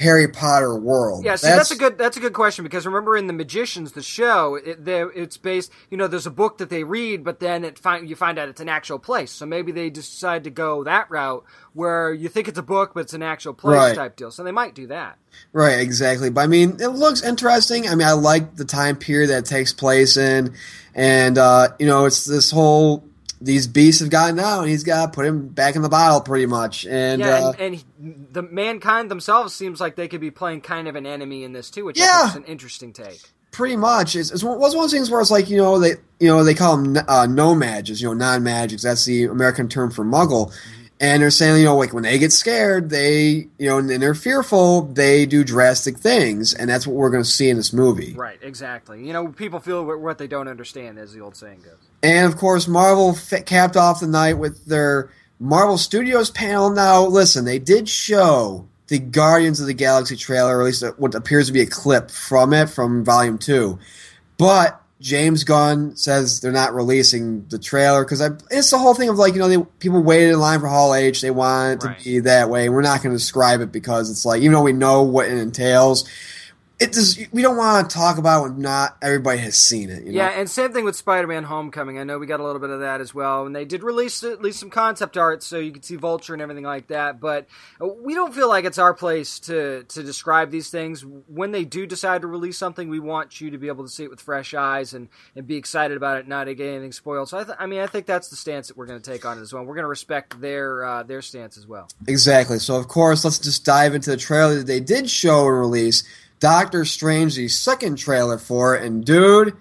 [0.00, 1.26] Harry Potter world?
[1.26, 4.02] Yeah, see, that's, a good that's a good question because remember in the Magicians, the
[4.02, 5.70] show, it, it's based.
[5.90, 8.48] You know, there's a book that they read, but then it find you find out
[8.48, 9.30] it's an actual place.
[9.30, 13.00] So maybe they decide to go that route where you think it's a book, but
[13.00, 13.94] it's an actual place Right.
[13.94, 14.30] type deal.
[14.30, 15.18] So they might do that.
[15.52, 16.30] Right, exactly.
[16.30, 17.86] But I mean, it looks interesting.
[17.86, 20.54] I mean, I like the time period that it takes place in,
[20.94, 23.04] and uh, you know, it's this whole
[23.40, 26.20] these beasts have gotten out, and he's got to put him back in the bottle,
[26.20, 26.86] pretty much.
[26.86, 30.88] And, yeah, uh, and, and the mankind themselves seems like they could be playing kind
[30.88, 32.20] of an enemy in this too, which I Yeah.
[32.28, 33.20] think is an interesting take.
[33.50, 35.78] pretty much, it's, it's one was one of those things where it's like you know
[35.78, 38.82] they you know they call them uh, no magics, you know, non magics.
[38.82, 40.52] That's the American term for Muggle.
[41.02, 44.14] And they're saying, you know, like when they get scared, they, you know, and they're
[44.14, 48.12] fearful, they do drastic things, and that's what we're going to see in this movie.
[48.14, 49.02] Right, exactly.
[49.06, 51.88] You know, people feel what, what they don't understand, as the old saying goes.
[52.02, 56.70] And of course, Marvel f- capped off the night with their Marvel Studios panel.
[56.70, 61.14] Now, listen, they did show the Guardians of the Galaxy trailer, or at least what
[61.14, 63.78] appears to be a clip from it from Volume 2.
[64.38, 69.16] But James Gunn says they're not releasing the trailer because it's the whole thing of
[69.18, 71.20] like, you know, they, people waited in line for Hall H.
[71.20, 72.04] They want it to Right.
[72.04, 72.68] be that way.
[72.68, 75.38] We're not going to describe it because it's like, even though we know what it
[75.38, 76.06] entails,
[76.80, 80.04] it does, we don't want to talk about when not everybody has seen it.
[80.04, 80.16] You know?
[80.16, 81.98] Yeah, and same thing with Spider-Man: Homecoming.
[81.98, 84.22] I know we got a little bit of that as well, and they did release
[84.24, 87.20] at least some concept art, so you could see Vulture and everything like that.
[87.20, 87.46] But
[87.80, 91.04] uh, we don't feel like it's our place to to describe these things.
[91.04, 94.04] When they do decide to release something, we want you to be able to see
[94.04, 97.28] it with fresh eyes and, and be excited about it, not to get anything spoiled.
[97.28, 99.26] So I, th- I mean, I think that's the stance that we're going to take
[99.26, 99.62] on it as well.
[99.64, 101.88] We're going to respect their uh, their stance as well.
[102.08, 102.58] Exactly.
[102.58, 106.04] So, of course, let's just dive into the trailer that they did show and release.
[106.40, 108.82] Doctor Strange, the second trailer for it.
[108.82, 109.56] And, dude,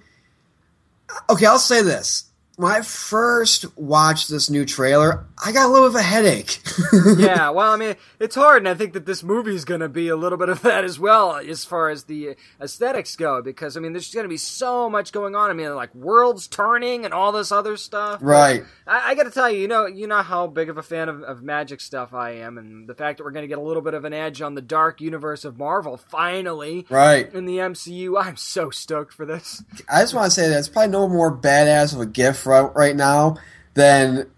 [1.29, 2.25] okay, I'll say this.
[2.55, 6.59] When I first watched this new trailer, I got a little bit of a headache.
[7.17, 9.87] yeah, well, I mean, it's hard, and I think that this movie is going to
[9.87, 13.77] be a little bit of that as well, as far as the aesthetics go, because
[13.77, 15.49] I mean, there's going to be so much going on.
[15.49, 18.19] I mean, like worlds turning and all this other stuff.
[18.19, 18.63] But Right.
[18.85, 21.07] I, I got to tell you, you know, you know how big of a fan
[21.07, 23.61] of, of magic stuff I am, and the fact that we're going to get a
[23.61, 27.33] little bit of an edge on the dark universe of Marvel finally right.
[27.33, 28.21] in the MCU.
[28.21, 29.63] I'm so stoked for this.
[29.89, 32.69] I just want to say that it's probably no more badass of a gift right,
[32.75, 33.37] right now
[33.73, 34.29] than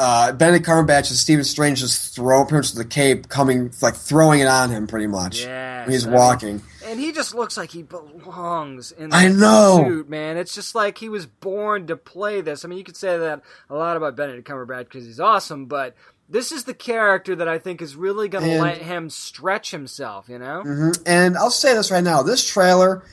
[0.00, 4.40] uh, Benedict Cumberbatch and Stephen Strange just throwing pretty much the cape, coming, like throwing
[4.40, 5.40] it on him pretty much.
[5.42, 6.62] Yes, When he's I mean- walking.
[6.86, 9.84] And he just looks like he belongs in I know.
[9.86, 10.36] suit, man.
[10.36, 12.64] It's just like he was born to play this.
[12.64, 15.94] I mean, you could say that a lot about Benedict Cumberbatch because he's awesome, but
[16.28, 20.28] this is the character that I think is really going to let him stretch himself.
[20.28, 20.62] You know?
[20.66, 21.00] Mhm.
[21.06, 23.04] And I'll say this right now: this trailer,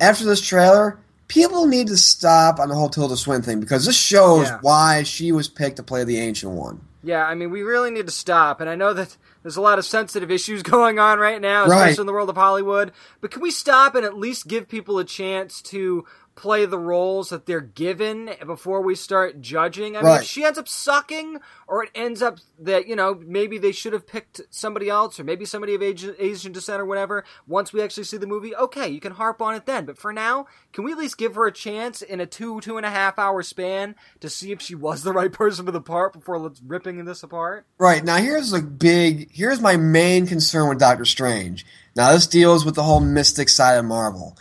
[0.00, 0.98] after this trailer,
[1.30, 4.58] people need to stop on the whole Tilda Swinton thing because this shows Yeah.
[4.62, 6.80] why she was picked to play the Ancient One.
[7.04, 8.60] Yeah, I mean, we really need to stop.
[8.60, 11.76] And I know that there's a lot of sensitive issues going on right now, Right.
[11.90, 12.90] especially in the world of Hollywood.
[13.20, 16.04] But can we stop and at least give people a chance to
[16.34, 19.96] play the roles that they're given before we start judging?
[19.96, 23.58] I mean, if she ends up sucking, or it ends up that, you know, maybe
[23.58, 27.24] they should have picked somebody else, or maybe somebody of Asian, Asian descent or whatever,
[27.46, 29.84] once we actually see the movie, okay, you can harp on it then.
[29.84, 32.76] But for now, can we at least give her a chance in a two, two
[32.76, 35.80] and a half hour span to see if she was the right person for the
[35.80, 37.66] part before let's ripping this apart?
[37.78, 39.30] Right now, here's a big.
[39.32, 41.66] Here's my main concern with Doctor Strange.
[41.96, 44.36] Now, this deals with the whole mystic side of Marvel.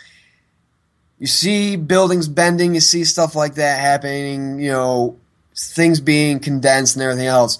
[1.19, 4.59] You see buildings bending, you see stuff like that happening.
[4.59, 5.17] You know,
[5.55, 7.59] things being condensed and everything else.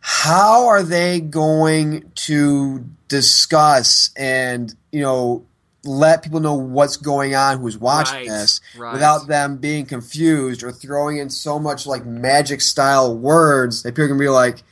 [0.00, 5.44] How are they going to discuss and you know
[5.84, 8.92] let people know what's going on who's watching Right, this right.
[8.94, 14.08] without them being confused or throwing in so much like magic style words that people
[14.08, 14.62] can be like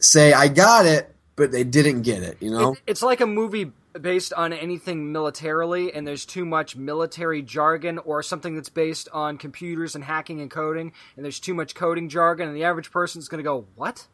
[0.00, 2.36] say I got it, but they didn't get it.
[2.40, 6.76] You know, It, it's like a movie based on anything militarily, and there's too much
[6.76, 11.54] military jargon, or something that's based on computers and hacking and coding, and there's too
[11.54, 14.06] much coding jargon, and the average person's going to go, "What?"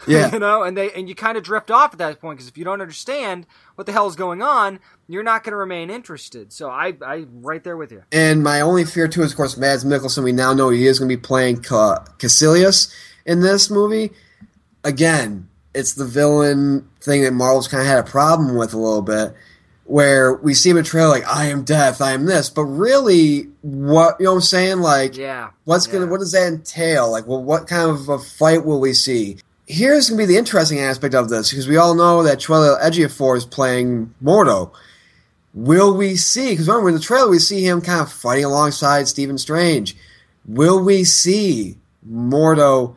[0.06, 0.32] yeah.
[0.32, 2.58] you know, and they and you kind of drift off at that point because if
[2.58, 6.52] you don't understand what the hell is going on, you're not going to remain interested.
[6.52, 8.02] So I, I, right there with you.
[8.12, 10.22] And my only fear too is, of course, Mads Mikkelsen.
[10.22, 12.92] We now know he is going to be playing Ca- Kaecilius
[13.24, 14.12] in this movie.
[14.84, 19.00] Again, it's the villain thing that Marvel's kind of had a problem with a little
[19.00, 19.32] bit,
[19.84, 22.64] where we see him in a trailer like, "I am death, I am this," but
[22.64, 25.48] really, what you know, what I'm saying, like, Yeah.
[25.64, 27.10] What's gonna what does that entail?
[27.10, 29.38] Like, well, what kind of a fight will we see?
[29.66, 33.36] Here's gonna be the interesting aspect of this because we all know that Chiwetel Ejiofor
[33.36, 34.70] is playing Mordo.
[35.54, 36.50] Will we see?
[36.50, 39.96] Because remember in the trailer we see him kind of fighting alongside Stephen Strange.
[40.46, 41.78] Will we see
[42.08, 42.94] Mordo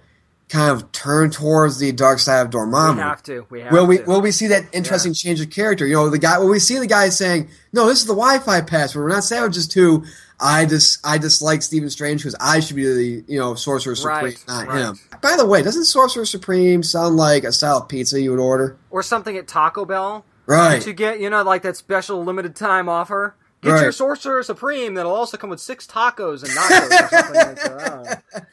[0.49, 2.95] kind of turn towards the dark side of Dormammu?
[2.95, 3.45] We have to.
[3.49, 4.03] We have Will we to.
[4.03, 5.85] will we see that interesting change of character?
[5.87, 6.37] You know, the guy.
[6.39, 9.03] Will we see the guy saying, "No, this is the Wi-Fi password.
[9.03, 10.03] We're not savages too."
[10.41, 14.23] I dis I dislike Stephen Strange because I should be the you know Sorcerer Supreme,
[14.23, 14.81] Right, not right.
[14.85, 14.99] him.
[15.21, 18.77] By the way, doesn't Sorcerer Supreme sound like a style of pizza you would order?
[18.89, 20.23] or something at Taco Bell.
[20.45, 20.81] Right.
[20.81, 23.35] To get, you know, like that special limited time offer.
[23.61, 23.81] Get Right.
[23.83, 28.23] your Sorcerer Supreme that'll also come with six tacos and nachos or something like that.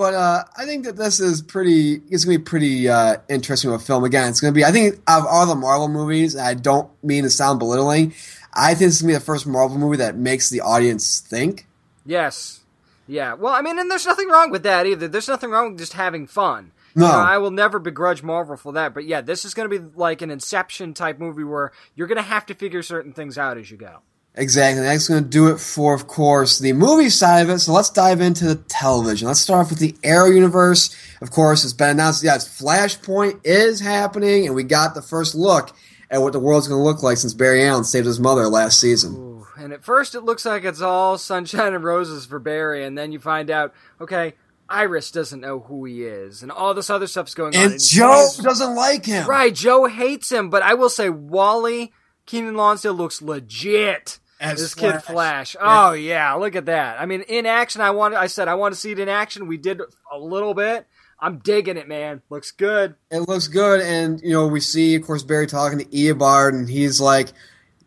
[0.00, 0.14] I don't know.
[0.14, 2.00] But uh, I think that this is pretty.
[2.10, 4.04] It's gonna be pretty uh, interesting of a film.
[4.04, 4.64] Again, it's gonna be.
[4.64, 8.14] I think of all the Marvel movies, I don't mean to sound belittling.
[8.52, 11.66] I think this is gonna be the first Marvel movie that makes the audience think.
[12.06, 12.60] Yes.
[13.06, 13.34] Yeah.
[13.34, 15.08] Well, I mean, and there's nothing wrong with that either.
[15.08, 16.72] There's nothing wrong with just having fun.
[16.94, 17.06] No.
[17.06, 18.94] You know, I will never begrudge Marvel for that.
[18.94, 22.16] But yeah, this is going to be like an Inception type movie where you're going
[22.16, 24.00] to have to figure certain things out as you go.
[24.36, 24.82] Exactly.
[24.82, 27.58] That's going to do it for, of course, the movie side of it.
[27.58, 29.26] So let's dive into the television.
[29.26, 30.94] Let's start off with the Arrow universe.
[31.20, 32.22] Of course, it's been announced.
[32.22, 35.74] Yes, Flashpoint is happening, and we got the first look
[36.10, 38.80] at what the world's going to look like since Barry Allen saved his mother last
[38.80, 39.14] season.
[39.16, 42.96] Ooh, And at first, it looks like it's all sunshine and roses for Barry, and
[42.96, 44.34] then you find out, okay,
[44.68, 47.72] Iris doesn't know who he is, and all this other stuff's going on.
[47.72, 49.26] And Joe doesn't like him.
[49.28, 49.52] right?
[49.54, 51.92] Joe hates him, but I will say, Wally
[52.30, 54.18] Keiynan Lonsdale looks legit.
[54.40, 55.52] As this kid Flash.
[55.52, 55.56] Flash.
[55.60, 56.98] Oh yeah, look at that.
[56.98, 58.14] I mean, in action, I want.
[58.14, 59.48] I said I want to see it in action.
[59.48, 60.86] We did a little bit.
[61.18, 62.22] I'm digging it, man.
[62.30, 62.94] Looks good.
[63.10, 66.70] It looks good, and you know we see, of course, Barry talking to Eobard, and
[66.70, 67.34] he's like,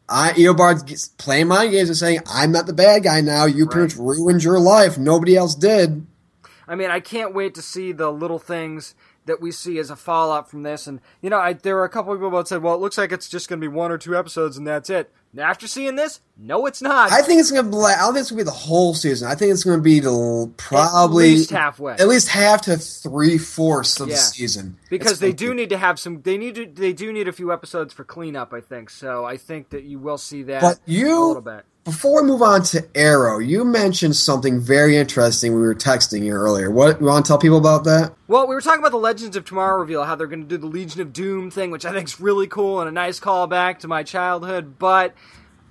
[0.08, 3.46] "I Eobard's playing mind games and saying I'm not the bad guy now.
[3.46, 5.00] You pretty much ruined your life.
[5.00, 6.06] Nobody else did."
[6.68, 8.96] I mean, I can't wait to see the little things
[9.26, 10.86] that we see as a fallout from this.
[10.86, 12.98] And you know, I, there were a couple of people that said, "Well, it looks
[12.98, 15.96] like it's just going to be one or two episodes, and that's it." After seeing
[15.96, 17.12] this, no, it's not.
[17.12, 17.76] I think it's gonna be.
[17.78, 19.28] I think it's gonna be the whole season.
[19.28, 21.94] I think it's gonna be the probably at least halfway.
[21.94, 24.16] at least half to three fourths of Yeah.
[24.16, 26.22] the season because It's they do need to have some.
[26.22, 26.68] They need to.
[26.68, 28.54] They do need a few episodes for cleanup.
[28.54, 29.26] I think so.
[29.26, 30.62] I think that you will see that.
[30.62, 31.66] But a you little bit.
[31.84, 35.54] Before we move on to Arrow, you mentioned something very interesting.
[35.54, 36.72] We were texting you earlier.
[36.72, 38.14] What you want to tell people about that?
[38.28, 40.58] Well, we were talking about the Legends of Tomorrow reveal, how they're going to do
[40.58, 43.80] the Legion of Doom thing, which I think is really cool and a nice callback
[43.80, 44.80] to my childhood.
[44.80, 45.14] But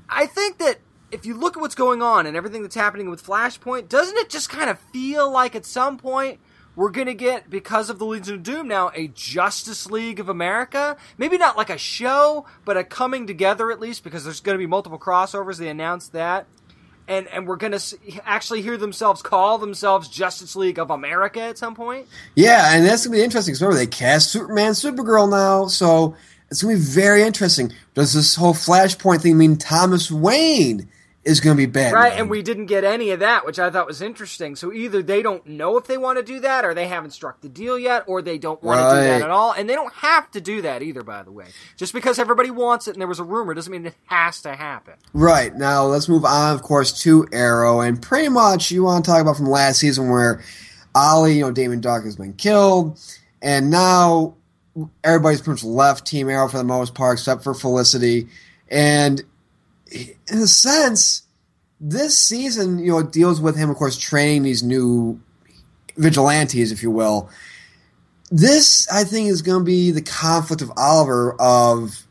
[0.08, 3.24] I think that if you look at what's going on and everything that's happening with
[3.24, 6.40] Flashpoint, doesn't it just kind of feel like at some point
[6.74, 10.96] we're gonna get because of the Legion of Doom now a Justice League of America.
[11.18, 14.66] Maybe not like a show, but a coming together at least because there's gonna be
[14.66, 15.58] multiple crossovers.
[15.58, 16.46] They announced that.
[17.08, 17.80] And, and we're gonna
[18.24, 22.06] actually hear themselves call themselves Justice League of America at some point.
[22.34, 23.52] Yeah, and that's gonna be interesting.
[23.52, 26.14] Because remember, they cast Superman, Supergirl now, so
[26.50, 27.72] it's gonna be very interesting.
[27.94, 30.88] Does this whole Flashpoint thing mean Thomas Wayne
[31.24, 31.92] is going to be bad.
[31.92, 34.56] Right, and we didn't get any of that, which I thought was interesting.
[34.56, 37.40] So either they don't know if they want to do that, or they haven't struck
[37.40, 38.94] the deal yet, or they don't want right.
[38.94, 39.52] to do that at all.
[39.52, 41.46] And they don't have to do that either, by the way.
[41.76, 44.56] Just because everybody wants it and there was a rumor doesn't mean it has to
[44.56, 44.94] happen.
[45.12, 45.54] Right.
[45.54, 47.80] Now, let's move on, of course, to Arrow.
[47.80, 50.42] And pretty much you want to talk about from last season where
[50.94, 52.98] Ollie, you know, Damon Darhk has been killed.
[53.40, 54.34] And now
[55.04, 58.26] everybody's pretty much left Team Arrow for the most part, except for Felicity.
[58.68, 59.22] And
[59.92, 61.22] in a sense,
[61.80, 65.20] this season, you know, deals with him, of course, training these new
[65.96, 67.28] vigilantes, if you will.
[68.30, 72.06] This, I think, is going to be the conflict of Oliver of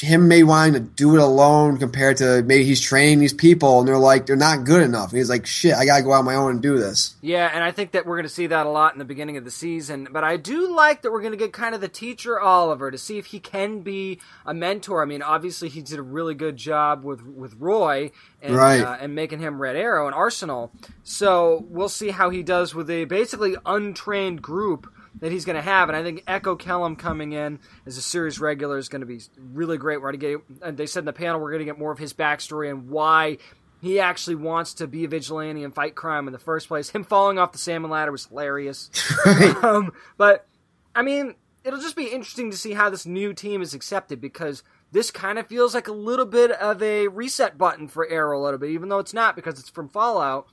[0.00, 3.86] him maybe wanting to do it alone compared to maybe he's training these people and
[3.86, 5.10] they're like they're not good enough.
[5.10, 7.14] And he's like, shit, I gotta go out on my own and do this.
[7.20, 9.44] Yeah, and I think that we're gonna see that a lot in the beginning of
[9.44, 10.08] the season.
[10.10, 13.18] But I do like that we're gonna get kind of the teacher Oliver to see
[13.18, 15.02] if he can be a mentor.
[15.02, 18.80] I mean, obviously he did a really good job with with Roy and right.
[18.80, 20.72] uh, and making him Red Arrow and Arsenal.
[21.02, 25.62] So we'll see how he does with a basically untrained group that he's going to
[25.62, 25.88] have.
[25.88, 29.20] And I think Echo Kellum coming in as a series regular is going to be
[29.36, 30.00] really great.
[30.00, 31.92] We're going to get, and they said in the panel, we're going to get more
[31.92, 33.38] of his backstory and why
[33.80, 36.90] he actually wants to be a vigilante and fight crime in the first place.
[36.90, 38.90] Him falling off the salmon ladder was hilarious.
[39.62, 40.46] um, but,
[40.94, 41.34] I mean,
[41.64, 45.38] it'll just be interesting to see how this new team is accepted because this kind
[45.38, 48.70] of feels like a little bit of a reset button for Arrow a little bit,
[48.70, 50.46] even though it's not because it's from Fallout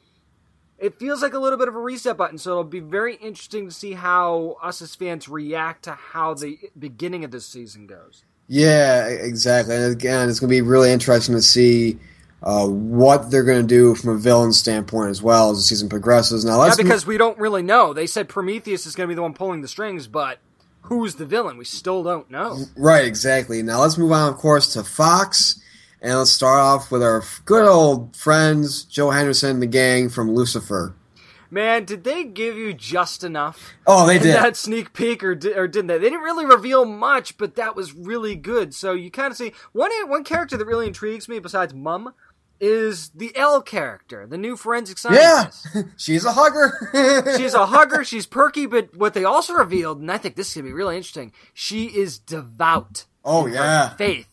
[0.79, 2.37] it feels like a little bit of a reset button.
[2.37, 6.57] So it'll be very interesting to see how us as fans react to how the
[6.77, 8.23] beginning of this season goes.
[8.47, 9.75] Yeah, exactly.
[9.75, 11.99] And again, it's going to be really interesting to see
[12.41, 15.89] uh, what they're going to do from a villain standpoint as well as the season
[15.89, 16.45] progresses.
[16.45, 17.93] Now, let's yeah, because we don't really know.
[17.93, 20.39] They said Prometheus is going to be the one pulling the strings, but
[20.83, 21.57] who's the villain?
[21.57, 22.57] We still don't know.
[22.75, 23.61] Right, exactly.
[23.61, 25.61] Now let's move on, of course, to Fox.
[26.01, 30.31] And let's start off with our good old friends, Joe Henderson and the gang from
[30.31, 30.95] Lucifer.
[31.51, 33.73] Man, did they give you just enough?
[33.87, 34.35] Oh, they did.
[34.35, 35.97] That sneak peek, or, or didn't they?
[35.97, 38.75] They didn't really reveal much, but that was really good.
[38.75, 42.13] So you kind of see one one character that really intrigues me, besides Mum,
[42.59, 45.67] is the Ella character, the new forensic scientist.
[45.73, 47.33] Yeah, she's a hugger.
[47.37, 48.03] she's a hugger.
[48.03, 50.97] She's perky, but what they also revealed, and I think this is gonna be really
[50.97, 53.05] interesting, she is devout.
[53.25, 54.27] Oh yeah, faith.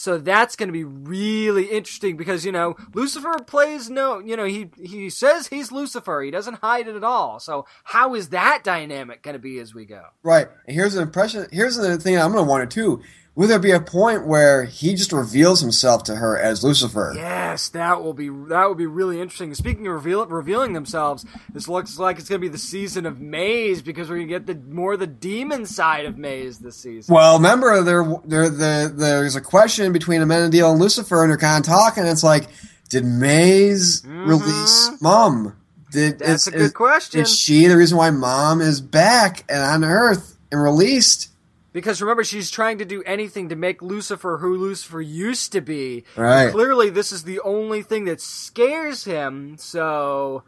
[0.00, 4.46] So that's going to be really interesting because you know Lucifer plays no, you know
[4.46, 6.22] he he says he's Lucifer.
[6.22, 7.38] He doesn't hide it at all.
[7.38, 10.02] So how is that dynamic going to be as we go?
[10.22, 10.48] Right.
[10.66, 11.48] And here's an impression.
[11.52, 13.02] Here's the thing I'm going to wonder too.
[13.36, 17.12] Will there be a point where he just reveals himself to her as Lucifer?
[17.14, 19.54] Yes, that will be that will be really interesting.
[19.54, 23.20] Speaking of reveal, revealing themselves, this looks like it's going to be the season of
[23.20, 27.14] Maze because we're going to get the more the demon side of Maze this season.
[27.14, 31.64] Well, remember there there the, there's a question between Amenadiel and Lucifer, and they're kind
[31.64, 32.04] of talking.
[32.04, 32.48] it's like,
[32.88, 34.28] did Maze mm-hmm.
[34.28, 35.56] release Mom?
[35.92, 37.20] Did that's a good is, question?
[37.20, 41.29] Is she the reason why Mom is back and on Earth and released?
[41.72, 46.04] Because remember, she's trying to do anything to make Lucifer who Lucifer used to be.
[46.16, 46.50] Right.
[46.50, 49.56] clearly, this is the only thing that scares him.
[49.58, 50.42] So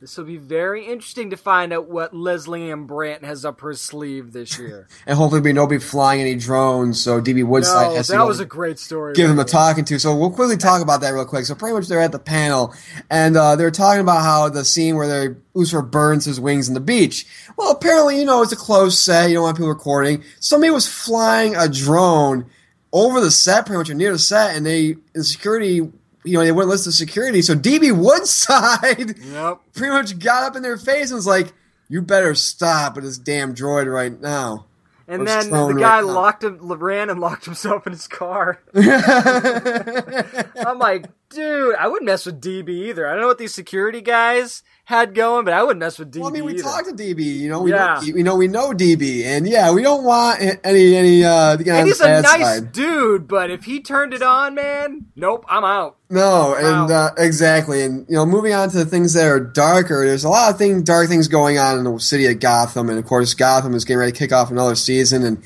[0.00, 4.32] this will be very interesting to find out what Lesley-Ann Brandt has up her sleeve
[4.32, 4.86] this year.
[5.06, 8.38] and hopefully we be flying any drones, so DB Woodside no, has that to was
[8.38, 9.14] a great story.
[9.14, 9.98] Give him a talking to.
[9.98, 11.46] So we'll quickly talk about that real quick.
[11.46, 12.74] So pretty much they're at the panel,
[13.10, 16.74] and uh, they're talking about how the scene where they Lucifer burns his wings in
[16.74, 17.26] the beach.
[17.56, 19.28] Well, apparently, you know, it's a closed set.
[19.28, 20.22] You don't want people recording.
[20.38, 22.46] Somebody was flying a drone
[22.92, 25.90] over the set, pretty much or near the set, and they, the security
[26.28, 27.42] you know, they wouldn't listen to security.
[27.42, 29.60] So DB Woodside yep.
[29.74, 31.52] pretty much got up in their face and was like,
[31.88, 34.66] "You better stop with this damn droid right now."
[35.10, 38.60] And then the guy right locked him, ran and locked himself in his car.
[38.74, 43.06] I'm like, dude, I wouldn't mess with DB either.
[43.06, 46.20] I don't know what these security guys had going, but I wouldn't mess with DB.
[46.20, 46.62] Well, I mean, we either.
[46.62, 47.22] talked to DB.
[47.22, 48.00] You know, we yeah.
[48.02, 51.24] know, we know we know DB, and yeah, we don't want any any.
[51.24, 52.72] uh And he's a nice side.
[52.72, 55.98] dude, but if he turned it on, man, nope, I'm out.
[56.08, 60.06] No, and uh, exactly, and you know, moving on to the things that are darker.
[60.06, 62.98] There's a lot of thing dark things going on in the city of Gotham, and
[62.98, 65.44] of course, Gotham is getting ready to kick off another season, and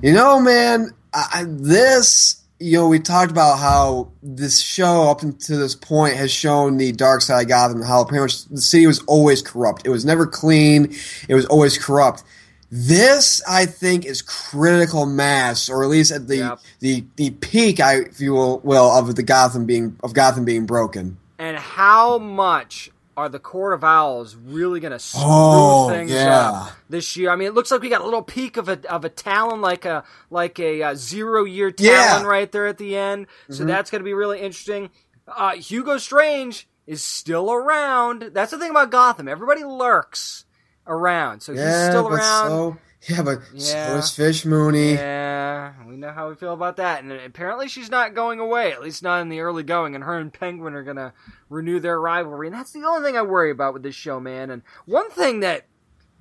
[0.00, 5.58] you know, man, I, this you know, we talked about how this show up until
[5.58, 9.00] this point has shown the dark side of Gotham, how pretty much the city was
[9.00, 9.82] always corrupt.
[9.84, 10.94] It was never clean.
[11.28, 12.22] It was always corrupt.
[12.70, 16.60] This, I think, is critical mass, or at least at the Yep.
[16.80, 20.64] the, the peak, I if you will, will of the Gotham being of Gotham being
[20.64, 21.18] broken.
[21.38, 26.50] And how much are the Court of Owls really going to screw Oh, things yeah.
[26.50, 27.30] up this year?
[27.30, 29.60] I mean, it looks like we got a little peak of a of a Talon,
[29.60, 32.18] like a like a uh, zero year Talon Yeah.
[32.18, 32.26] Mm-hmm.
[32.26, 33.26] right there at the end.
[33.50, 34.90] So that's going to be really interesting.
[35.28, 38.30] Uh, Hugo Strange is still around.
[38.32, 39.28] That's the thing about Gotham.
[39.28, 40.44] Everybody lurks
[40.86, 42.48] around, so he's Yeah, still but around.
[42.48, 42.76] so
[43.08, 44.00] yeah, but Yeah.
[44.00, 44.94] Fish Mooney.
[44.94, 47.02] Yeah, we know how we feel about that.
[47.02, 49.94] And apparently she's not going away, at least not in the early going.
[49.94, 51.12] And her and Penguin are going to
[51.48, 52.46] renew their rivalry.
[52.46, 54.50] And that's the only thing I worry about with this show, man.
[54.50, 55.66] And one thing that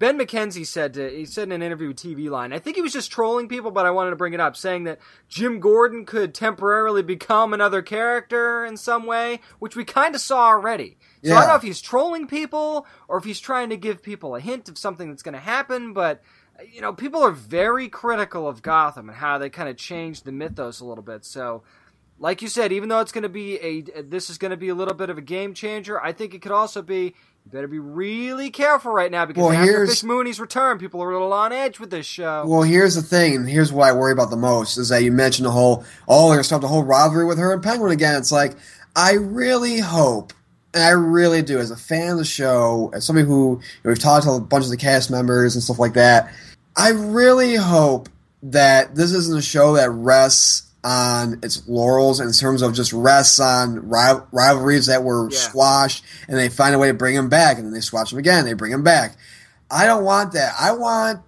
[0.02, 2.82] Ben McKenzie said to, he said in an interview with TV Line, I think he
[2.82, 4.98] was just trolling people, but I wanted to bring it up, saying that
[5.30, 10.48] Jim Gordon could temporarily become another character in some way, which we kind of saw
[10.48, 10.98] already.
[11.24, 14.36] So I don't know if he's trolling people or if he's trying to give people
[14.36, 16.24] a hint of something that's going to happen, but
[16.72, 20.32] you know, people are very critical of Gotham and how they kind of changed the
[20.32, 21.26] mythos a little bit.
[21.26, 21.64] So,
[22.20, 24.70] like you said, even though it's going to be a this is going to be
[24.70, 27.68] a little bit of a game changer, I think it could also be you better
[27.68, 31.34] be really careful right now because Well, after Fish Mooney's return, people are a little
[31.34, 32.46] on edge with this show.
[32.46, 35.12] Well, here's the thing, and here's what I worry about the most is that you
[35.12, 38.16] mentioned the whole, oh, they're gonna start the whole rivalry with her and Penguin again.
[38.16, 38.56] It's like,
[38.96, 40.34] I really hope,
[40.74, 43.90] and I really do, as a fan of the show, as somebody who you know,
[43.90, 46.32] we've talked to a bunch of the cast members and stuff like that,
[46.76, 48.10] I really hope
[48.44, 53.40] that this isn't a show that rests on its laurels in terms of just rests
[53.40, 55.38] on ri- rivalries that were Yeah.
[55.38, 58.18] squashed, and they find a way to bring them back, and then they squash them
[58.20, 59.16] again, they bring them back.
[59.70, 60.56] I don't want that.
[60.60, 61.20] I want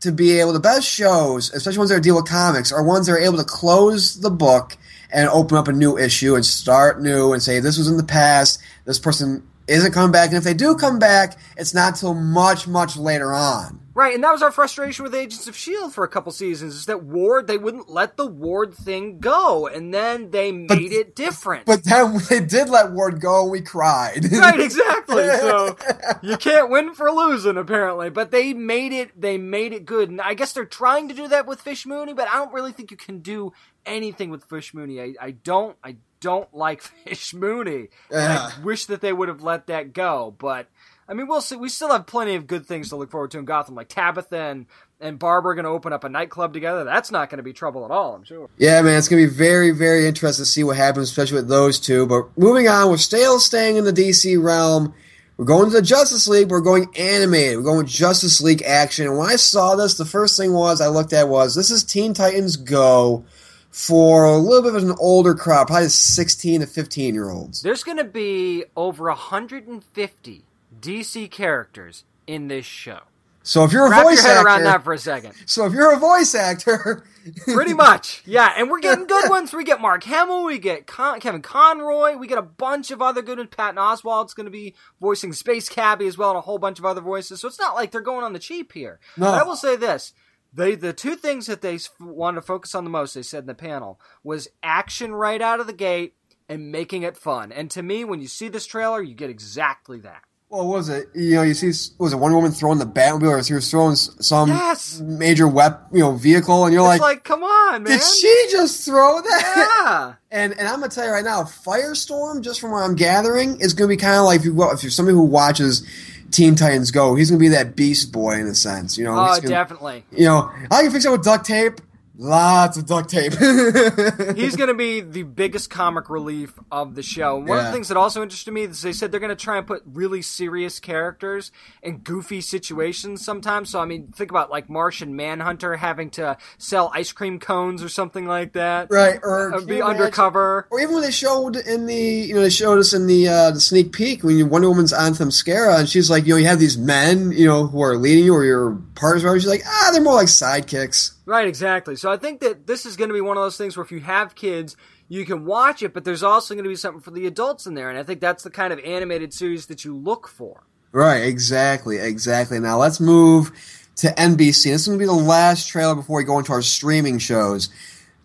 [0.00, 3.12] to be able the best shows, especially ones that deal with comics, are ones that
[3.12, 4.76] are able to close the book
[5.12, 8.02] and open up a new issue and start new and say this was in the
[8.04, 8.58] past.
[8.86, 12.66] This person isn't coming back, and if they do come back, it's not till much
[12.66, 13.80] much later on.
[13.94, 15.92] Right, and that was our frustration with Agents of S.H.I.E.L.D.
[15.92, 19.94] For a couple seasons, is that Ward, they wouldn't let the Ward thing go, and
[19.94, 21.66] then they made it different.
[21.66, 24.24] But then they did let Ward go, and we cried.
[24.32, 25.22] right, exactly.
[25.22, 25.76] So
[26.22, 28.10] you can't win for losing, apparently.
[28.10, 29.20] But they made it.
[29.20, 32.14] They made it good, and I guess they're trying to do that with Fish Mooney.
[32.14, 33.52] But I don't really think you can do
[33.86, 35.00] anything with Fish Mooney.
[35.00, 35.76] I, I don't.
[35.84, 37.90] I don't like Fish Mooney.
[38.10, 38.50] Yeah.
[38.50, 40.34] I wish that they would have let that go.
[40.36, 40.68] But
[41.08, 41.56] I mean, we'll see.
[41.56, 44.38] We still have plenty of good things to look forward to in Gotham, like Tabitha
[44.38, 44.66] and
[45.00, 46.84] and Barbara are going to open up a nightclub together.
[46.84, 48.14] That's not going to be trouble at all.
[48.14, 48.48] I'm sure.
[48.56, 51.78] Yeah, man, it's gonna be very, very interesting to see what happens, especially with those
[51.78, 52.06] two.
[52.06, 54.94] But moving on, we're still staying in the DC realm.
[55.36, 56.48] We're going to the Justice League.
[56.48, 57.56] We're going animated.
[57.56, 59.06] We're going Justice League action.
[59.06, 61.82] And when I saw this, the first thing was I looked at was this is
[61.82, 63.24] Teen Titans Go
[63.70, 67.62] for a little bit of an older crowd, probably 16 to 15 year olds.
[67.62, 70.44] There's going to be over 150
[70.84, 73.00] DC characters in this show.
[73.42, 75.34] So if you're a Wrap voice your head actor, around that for a second.
[75.46, 77.04] so if you're a voice actor,
[77.46, 78.52] Pretty much, yeah.
[78.56, 79.52] And we're getting good ones.
[79.52, 83.22] We get Mark Hamill, we get Con- Kevin Conroy, we get a bunch of other
[83.22, 83.50] good ones.
[83.50, 86.84] Patton Oswalt's going to be voicing Space Cabbie as well, and a whole bunch of
[86.84, 87.40] other voices.
[87.40, 89.00] So it's not like they're going on the cheap here.
[89.16, 89.26] No.
[89.26, 90.12] But I will say this:
[90.52, 93.46] they the two things that they wanted to focus on the most, they said in
[93.48, 96.14] the panel, was action right out of the gate
[96.48, 97.52] and making it fun.
[97.52, 100.22] And to me, when you see this trailer, you get exactly that.
[100.54, 101.08] Well, what was it?
[101.16, 101.66] You know, you see,
[101.98, 105.00] was it one Woman throwing the Batmobile, or she was throwing some Yes.
[105.00, 107.90] major weapon, you know, vehicle, and you're It's like, like, come on, man.
[107.98, 109.68] did she just throw that?
[109.84, 110.12] Yeah.
[110.30, 113.72] And and I'm gonna tell you right now, Firestorm, just from what I'm gathering, is
[113.74, 115.84] gonna be kind of like if you if you're somebody who watches
[116.30, 118.96] Teen Titans Go, he's gonna be that Beast Boy in a sense.
[118.98, 120.04] You know, Oh, gonna- definitely.
[120.12, 121.80] You know, I can fix it with duct tape.
[122.16, 123.32] Lots of duct tape.
[124.36, 127.36] He's going to be the biggest comic relief of the show.
[127.38, 129.58] One of the things that also interested me is they said they're going to try
[129.58, 131.50] and put really serious characters
[131.82, 133.70] in goofy situations sometimes.
[133.70, 137.88] So, I mean, think about like Martian Manhunter having to sell ice cream cones or
[137.88, 138.92] something like that.
[138.92, 140.68] right, or Or be imagine- undercover.
[140.70, 143.50] Or even when they showed in the, you know, they showed us in the uh,
[143.50, 146.60] the sneak peek when Wonder Woman's on Themyscira, and she's like, you know, you have
[146.60, 149.40] these men, you know, who are leading you or your partners, or whatever.
[149.40, 151.13] She's like, ah, they're more like sidekicks.
[151.26, 151.96] Right, exactly.
[151.96, 153.90] So I think that this is going to be one of those things where if
[153.90, 154.76] you have kids,
[155.08, 157.74] you can watch it, but there's also going to be something for the adults in
[157.74, 157.88] there.
[157.88, 160.64] And I think that's the kind of animated series that you look for.
[160.92, 162.60] Right, exactly, exactly.
[162.60, 163.52] Now let's move
[163.96, 164.64] to NBC.
[164.64, 167.70] This is going to be the last trailer before we go into our streaming shows.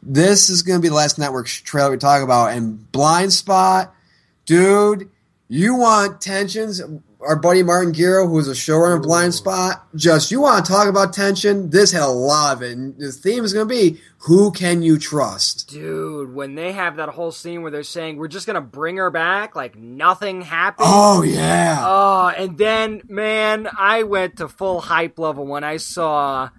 [0.04, 2.52] This is going to be the last network trailer we talk about.
[2.52, 3.94] And Blind Spot,
[4.46, 5.10] dude,
[5.48, 6.82] you want tensions?
[7.22, 9.86] Our buddy Martin Gero, who's a showrunner of Blind Spot.
[9.94, 11.70] Just you want to talk about tension?
[11.70, 12.78] This had a lot of it.
[12.78, 15.70] And the theme is going to be who can you trust?
[15.70, 19.10] Dude, when they have that whole scene where they're saying we're just gonna bring her
[19.10, 20.88] back, like nothing happened.
[20.90, 21.84] Oh yeah.
[21.86, 26.50] Oh, and then man, I went to full hype level when I saw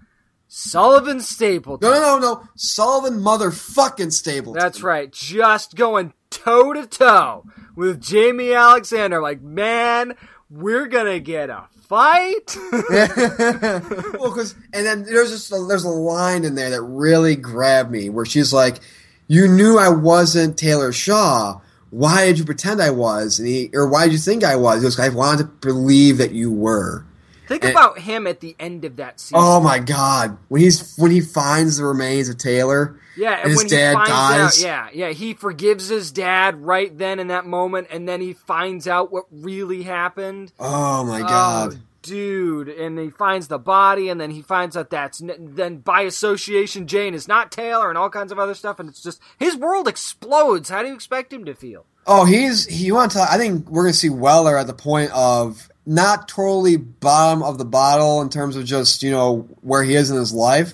[0.49, 1.89] Sullivan Stapleton.
[1.89, 2.49] No, no, no, no.
[2.57, 4.59] Sullivan motherfucking Stapleton.
[4.59, 7.45] That's right, just going toe to toe
[7.77, 9.21] with Jaimie Alexander.
[9.21, 10.15] Like, man,
[10.51, 12.57] we're gonna get a fight.
[12.73, 17.91] well, because and then there's just a, there's a line in there that really grabbed
[17.91, 18.81] me where she's like,
[19.29, 21.61] "You knew I wasn't Taylor Shaw.
[21.91, 23.39] Why did you pretend I was?
[23.39, 24.77] And he, or why did you think I was?
[24.77, 27.05] He goes, I wanted to believe that you were."
[27.51, 29.37] Think about him at the end of that scene.
[29.37, 30.39] Oh my god!
[30.47, 33.91] When he's when he finds the remains of Taylor, Yeah, and and his when dad
[33.91, 34.65] he finds dies.
[34.65, 38.35] out, yeah, yeah, he forgives his dad right then in that moment, and then he
[38.35, 40.53] finds out what really happened.
[40.61, 41.75] Oh my oh, god!
[41.75, 42.69] Oh, dude!
[42.69, 47.15] And he finds the body, and then he finds out that's then by association Jane
[47.15, 50.69] is not Taylor, and all kinds of other stuff, and it's just his world explodes.
[50.69, 51.85] How do you expect him to feel?
[52.07, 52.87] Oh, he's he.
[52.87, 53.23] You want to?
[53.23, 57.65] I think we're gonna see Weller at the point of not totally bottom of the
[57.65, 60.73] bottle in terms of just you know where he is in his life.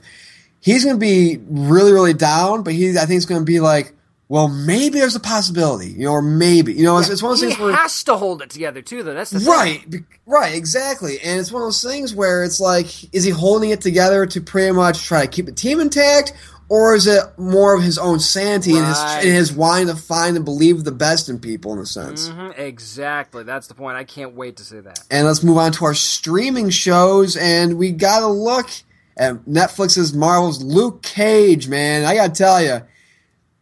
[0.61, 3.95] He's gonna be really really down, but he I think he's gonna be like,
[4.29, 7.41] well, maybe there's a possibility, you know, or maybe you know, it's, it's one of
[7.41, 9.15] those things where has to hold it together too, though.
[9.15, 9.49] That's the thing.
[9.49, 11.19] Right, be- right, exactly.
[11.21, 14.41] And it's one of those things where it's like, is he holding it together to
[14.43, 16.35] pretty much try to keep the team intact,
[16.69, 19.21] or is it more of his own sanity and his Right.
[19.25, 22.29] and his wanting to find and believe the best in people in a sense?
[22.29, 23.43] Mhm, exactly.
[23.45, 23.97] That's the point.
[23.97, 24.99] I can't wait to see that.
[25.11, 28.69] And let's move on to our streaming shows, and we got to look
[29.17, 31.69] at Netflix's Marvel's Luke Cage.
[31.69, 32.83] Man, I got to tell you,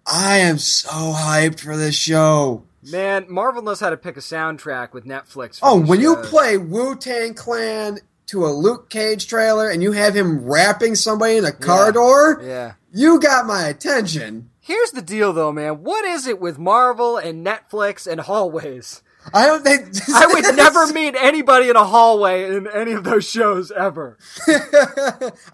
[0.06, 2.62] I am so hyped for this show.
[2.90, 5.58] Man, Marvel knows how to pick a soundtrack with Netflix.
[5.62, 10.14] Oh, when you play Wu Tang Clan to a Luke Cage trailer and you have
[10.14, 11.90] him rapping somebody in a car Yeah.
[11.92, 12.72] door, yeah.
[12.94, 14.50] You got my attention.
[14.60, 15.82] Here's the deal, though, man.
[15.82, 19.02] What is it with Marvel and Netflix and hallways?
[19.32, 23.28] I don't think I would never meet anybody in a hallway in any of those
[23.28, 24.18] shows ever.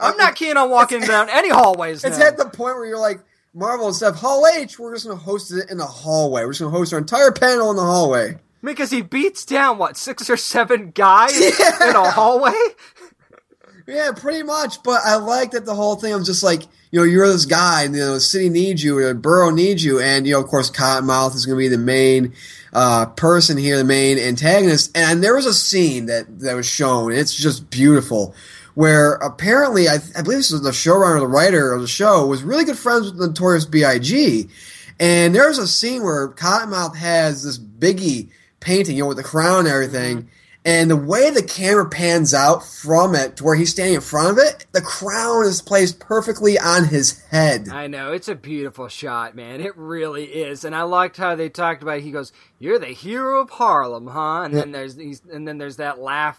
[0.00, 2.04] I'm not keen on walking down any hallways.
[2.04, 2.26] It's now.
[2.26, 3.20] at the point where you're like
[3.54, 4.16] Marvel and stuff.
[4.16, 6.42] Hall H, we're just gonna host it in the hallway.
[6.44, 8.38] We're just gonna host our entire panel in the hallway.
[8.62, 11.36] because he beats down what six or seven guys
[11.80, 12.52] in a hallway.
[13.86, 14.82] Yeah, pretty much.
[14.82, 16.12] But I like that the whole thing.
[16.12, 19.02] I'm just like, you know, you're this guy, and you know, the city needs you,
[19.02, 21.78] the borough needs you, and you know, of course, Cottonmouth is going to be the
[21.78, 22.34] main
[22.72, 24.96] uh, person here, the main antagonist.
[24.96, 27.12] And there was a scene that that was shown.
[27.12, 28.34] It's just beautiful,
[28.74, 32.26] where apparently, I, I believe this was the showrunner, or the writer of the show,
[32.26, 34.48] was really good friends with Notorious B.I.G.
[34.98, 38.28] And there's a scene where Cottonmouth has this Biggie
[38.60, 40.28] painting, you know, with the crown and everything.
[40.62, 44.28] And the way the camera pans out from it to where he's standing in front
[44.30, 47.70] of it, the crown is placed perfectly on his head.
[47.70, 49.62] I know it's a beautiful shot, man.
[49.62, 51.98] It really is, and I liked how they talked about.
[51.98, 52.02] It.
[52.04, 54.96] He goes, "You're the hero of Harlem, huh?" And then there's
[55.32, 56.38] and then there's that laugh,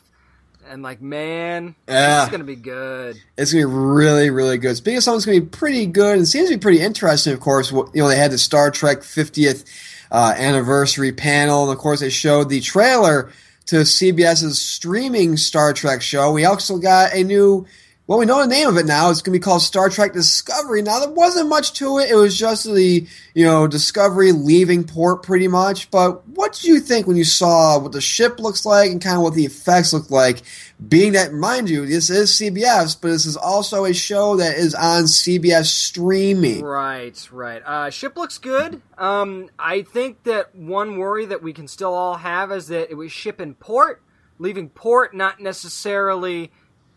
[0.70, 2.22] and like, man, Yeah.
[2.22, 3.18] it's gonna be good.
[3.40, 4.78] It's gonna be really, really good.
[4.78, 7.34] Speaking of something that's gonna be pretty good, and seems to be pretty interesting.
[7.34, 9.66] Of course, you know they had the Star Trek 50th
[10.12, 13.32] uh, anniversary panel, and of course they showed the trailer
[13.68, 16.32] to CBS's streaming Star Trek show.
[16.32, 17.66] We also got a new.
[18.12, 19.10] Well, we know the name of it now.
[19.10, 20.82] It's going to be called Star Trek Discovery.
[20.82, 22.10] Now, there wasn't much to it.
[22.10, 25.90] It was just the, you know, Discovery leaving port pretty much.
[25.92, 29.16] But what did you think when you saw what the ship looks like and kind
[29.16, 30.42] of what the effects look like?
[30.86, 34.76] Being that, mind you, this is CBS, but this is also a show that is
[34.76, 36.66] on CBS streaming.
[36.66, 37.64] Right, right.
[37.66, 38.82] Uh, ship looks good.
[38.98, 42.96] Um, I think that one worry that we can still all have is that it
[42.96, 44.04] was ship in port,
[44.38, 46.52] leaving port, not necessarily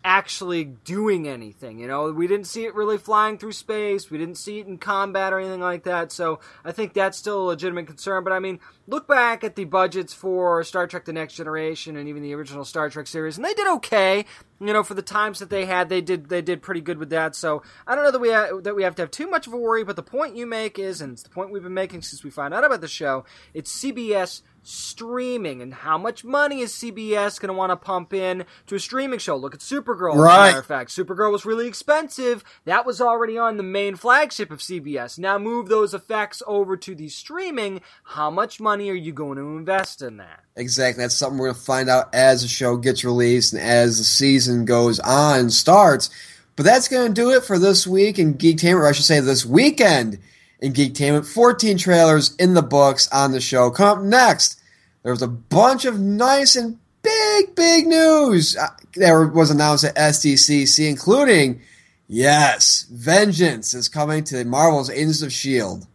[0.05, 1.79] actually doing anything.
[1.79, 4.11] You know, we didn't see it really flying through space.
[4.11, 6.11] We didn't see it in combat or anything like that.
[6.11, 8.23] So I think that's still a legitimate concern.
[8.23, 12.07] But I mean, look back at the budgets for Star Trek: The Next Generation and
[12.07, 14.25] even the original Star Trek series, and they did okay.
[14.61, 17.09] You know, for the times that they had, they did they did pretty good with
[17.09, 17.35] that.
[17.35, 19.53] So I don't know that we ha- that we have to have too much of
[19.53, 19.83] a worry.
[19.83, 22.29] But the point you make is, and it's the point we've been making since we
[22.29, 23.25] found out about the show,
[23.55, 28.45] it's CBS streaming and how much money is CBS going to want to pump in
[28.67, 29.35] to a streaming show?
[29.35, 30.13] Look at Supergirl.
[30.13, 30.47] As Right.
[30.47, 32.43] matter of fact, Supergirl was really expensive.
[32.65, 35.17] That was already on the main flagship of CBS.
[35.19, 37.81] Now move those effects over to the streaming.
[38.03, 40.41] How much money are you going to invest in that?
[40.55, 41.03] Exactly.
[41.03, 44.03] That's something we're going to find out as the show gets released and as the
[44.03, 46.09] season goes on and starts.
[46.55, 49.19] But that's going to do it for this week in Geektainment, or I should say
[49.19, 50.19] this weekend
[50.59, 51.25] in Geektainment.
[51.25, 53.69] 14 trailers in the books on the show.
[53.69, 54.59] Come up next,
[55.03, 59.95] there was a bunch of nice and big big, news uh, that was announced at
[59.95, 61.61] SDCC, including,
[62.07, 65.85] yes, Vengeance is coming to Marvel's Agents of S.H.I.E.L.D.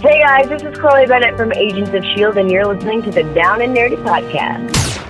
[0.00, 3.22] Hey guys, this is Chloe Bennet from Agents of S.H.I.E.L.D., and you're listening to the
[3.34, 5.01] Down and Nerdy Podcast.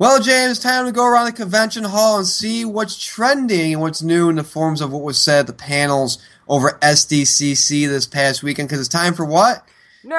[0.00, 4.00] Well, James, time to go around the convention hall and see what's trending and what's
[4.00, 8.44] new in the forms of what was said at the panels over SDCC this past
[8.44, 9.66] weekend, because it's time for what?
[10.04, 10.18] Nerd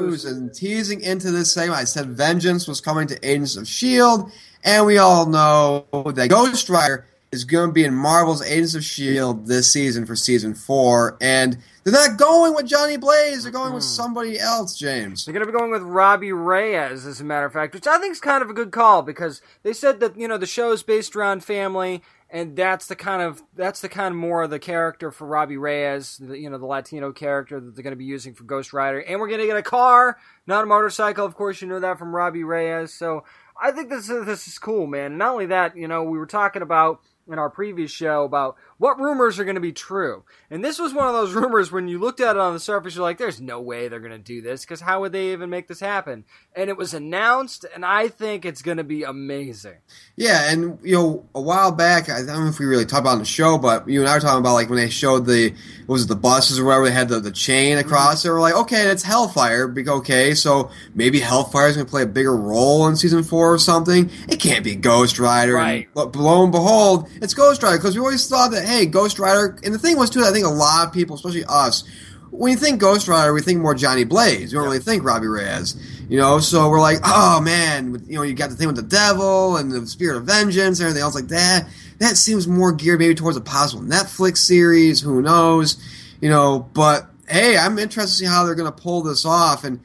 [0.00, 0.24] news.
[0.24, 4.32] And teasing into this segment, I said Vengeance was coming to Agents of S.H.I.E.L.D.,
[4.64, 8.80] and we all know that Ghost Rider is going to be in Marvel's Agents of
[8.80, 9.46] S.H.I.E.L.D.
[9.46, 11.16] this season for season four.
[11.20, 14.02] And they're not going with Johnny Blaze, they're going with mm-hmm.
[14.02, 15.24] somebody else, James.
[15.24, 17.98] They're going to be going with Robbie Reyes, as a matter of fact, which I
[17.98, 20.72] think is kind of a good call because they said that you know the show
[20.72, 24.50] is based around family, and that's the kind of that's the kind of more of
[24.50, 27.96] the character for Robbie Reyes, the, you know, the Latino character that they're going to
[27.96, 31.24] be using for Ghost Rider, and we're going to get a car, not a motorcycle.
[31.24, 32.92] Of course, you know that from Robbie Reyes.
[32.92, 33.24] So
[33.60, 35.18] I think this is, this is cool, man.
[35.18, 37.00] Not only that, you know, we were talking about
[37.30, 40.24] in our previous show about what rumors are going to be true.
[40.50, 42.94] And this was one of those rumors when you looked at it on the surface,
[42.94, 45.50] you're like, there's no way they're going to do this because how would they even
[45.50, 46.24] make this happen?
[46.56, 49.76] And it was announced, and I think it's going to be amazing.
[50.16, 53.10] Yeah, and you know, a while back, I don't know if we really talked about
[53.10, 55.26] it on the show, but you and I were talking about like when they showed
[55.26, 55.50] the
[55.84, 57.86] what was it, the buses or whatever, they had the, the chain mm-hmm.
[57.86, 58.30] across it.
[58.30, 59.74] We're like, okay, that's Hellfire.
[59.76, 64.10] Okay, so maybe Hellfire is gonna play a bigger role in season four or something.
[64.28, 65.54] It can't be Ghost Rider.
[65.54, 65.84] Right.
[65.84, 69.18] And, but lo and behold, it's Ghost Rider because we always thought that hey, Ghost
[69.18, 69.58] Rider.
[69.64, 71.84] And the thing was too, I think a lot of people, especially us,
[72.30, 74.52] when you think Ghost Rider, we think more Johnny Blaze.
[74.52, 75.76] We don't really think Robbie Reyes.
[76.08, 78.82] You know, so we're like, oh man, you know, you got the thing with the
[78.82, 81.68] devil and the spirit of vengeance and everything else like that.
[81.98, 85.00] That seems more geared maybe towards a possible Netflix series.
[85.00, 85.76] Who knows?
[86.20, 89.64] You know, but hey, I'm interested to see how they're going to pull this off,
[89.64, 89.80] and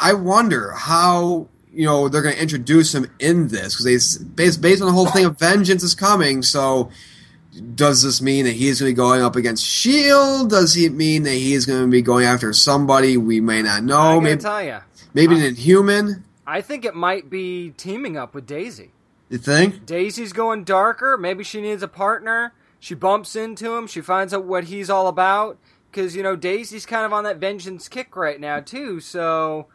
[0.00, 4.60] I wonder how you know they're going to introduce him in this because they based
[4.60, 6.42] based on the whole thing of vengeance is coming.
[6.42, 6.90] So
[7.74, 10.50] does this mean that he's going to be going up against Shield?
[10.50, 14.14] Does it mean that he's going to be going after somebody we may not know?
[14.16, 14.78] to Maybe tell you.
[15.12, 16.24] maybe an Inhuman.
[16.46, 18.92] I think it might be teaming up with Daisy.
[19.28, 19.86] You think?
[19.86, 21.16] Daisy's going darker.
[21.16, 22.52] Maybe she needs a partner.
[22.80, 23.86] She bumps into him.
[23.86, 25.58] She finds out what he's all about.
[25.90, 28.98] Because, you know, Daisy's kind of on that vengeance kick right now, too.
[29.00, 29.66] So,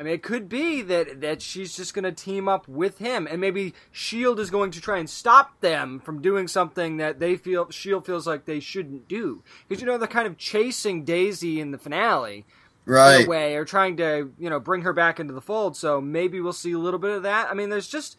[0.00, 3.28] I mean, it could be that, that she's just going to team up with him.
[3.30, 4.40] And maybe S.H.I.E.L.D.
[4.40, 8.06] is going to try and stop them from doing something that they feel, S.H.I.E.L.D.
[8.06, 9.42] feels like they shouldn't do.
[9.68, 12.46] Because, you know, they're kind of chasing Daisy in the finale
[12.86, 13.26] in Right.
[13.26, 15.76] a way, or trying to you know bring her back into the fold.
[15.76, 17.50] So maybe we'll see a little bit of that.
[17.50, 18.16] I mean, there's just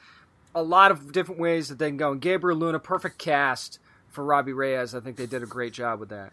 [0.54, 2.12] a lot of different ways that they can go.
[2.12, 4.94] And Gabriel Luna, perfect cast for Robbie Reyes.
[4.94, 6.32] I think they did a great job with that.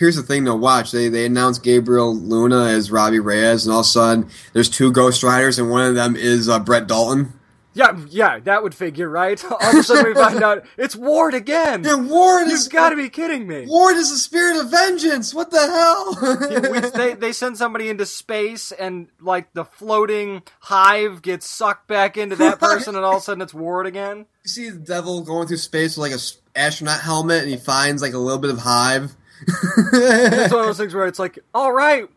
[0.00, 0.92] Here's the thing to watch.
[0.92, 4.90] They they announced Gabriel Luna as Robbie Reyes, and all of a sudden there's two
[4.90, 7.34] Ghost Riders, and one of them is uh, Brett Dalton.
[7.74, 9.42] Yeah, yeah, that would figure, right?
[9.50, 11.86] All of a sudden we find out it's Ward again.
[11.86, 13.66] And Ward is You've got to be kidding me.
[13.68, 15.32] Ward is the spirit of vengeance.
[15.32, 16.72] What the hell?
[16.72, 22.16] we, they they send somebody into space and like the floating hive gets sucked back
[22.16, 24.24] into that person, and all of a sudden it's Ward again.
[24.44, 28.00] You see the devil going through space with like a astronaut helmet, and he finds
[28.00, 29.14] like a little bit of hive.
[29.46, 32.08] It's one of those things where it's like, all right,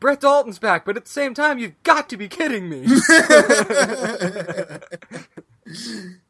[0.00, 2.86] Brett Dalton's back, but at the same time, you've got to be kidding me.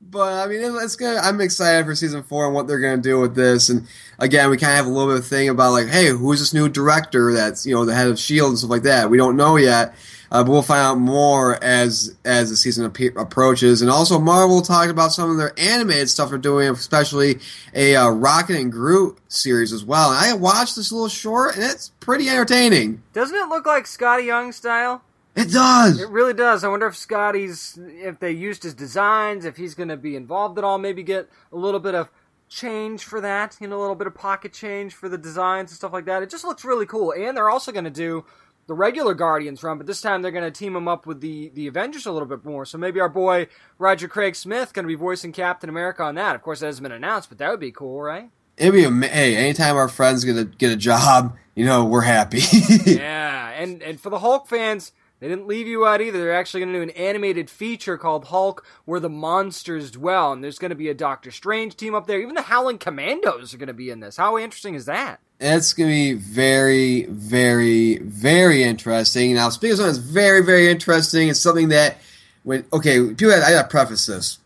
[0.08, 1.18] But I mean, it- it's gonna.
[1.18, 3.68] I'm excited for season four and what they're gonna do with this.
[3.68, 3.86] And
[4.18, 6.54] again, we kind of have a little bit of thing about like, hey, who's this
[6.54, 9.10] new director that's you know the head of Shield and stuff like that.
[9.10, 9.94] We don't know yet,
[10.30, 13.82] uh, but we'll find out more as as the season ap- approaches.
[13.82, 17.38] And also, Marvel talked about some of their animated stuff they're doing, especially
[17.74, 20.10] a uh, Rocket and Groot series as well.
[20.10, 23.02] And I watched this little short, and it's pretty entertaining.
[23.12, 25.02] Doesn't it look like Skottie Young style?
[25.36, 26.00] It does.
[26.00, 26.64] It really does.
[26.64, 30.56] I wonder if Skottie's, if they used his designs, if he's going to be involved
[30.56, 32.10] at all, maybe get a little bit of
[32.48, 35.76] change for that, you know, a little bit of pocket change for the designs and
[35.76, 36.22] stuff like that.
[36.22, 37.12] It just looks really cool.
[37.12, 38.24] And they're also going to do
[38.66, 41.50] the regular Guardians run, but this time they're going to team them up with the,
[41.54, 42.64] the Avengers a little bit more.
[42.64, 43.46] So maybe our boy
[43.78, 46.34] Roger Craig Smith going to be voicing Captain America on that.
[46.34, 48.30] Of course, that hasn't been announced, but that would be cool, right?
[48.56, 52.40] It'd be hey, anytime our friends get a get a job, you know, we're happy.
[52.86, 56.18] yeah, and and for the Hulk fans, they didn't leave you out either.
[56.18, 60.42] They're actually going to do an animated feature called Hulk, where the monsters dwell, and
[60.42, 62.20] there's going to be a Doctor Strange team up there.
[62.20, 64.16] Even the Howling Commandos are going to be in this.
[64.16, 65.20] How interesting is that?
[65.38, 69.34] It's gonna be very, very, very interesting.
[69.34, 71.98] Now, speaking of something that's very, very interesting, it's something that
[72.42, 74.38] when okay, people, I gotta preface this.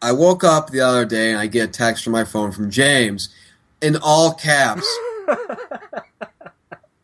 [0.00, 2.70] I woke up the other day and I get a text from my phone from
[2.70, 3.30] James,
[3.80, 4.86] in all caps.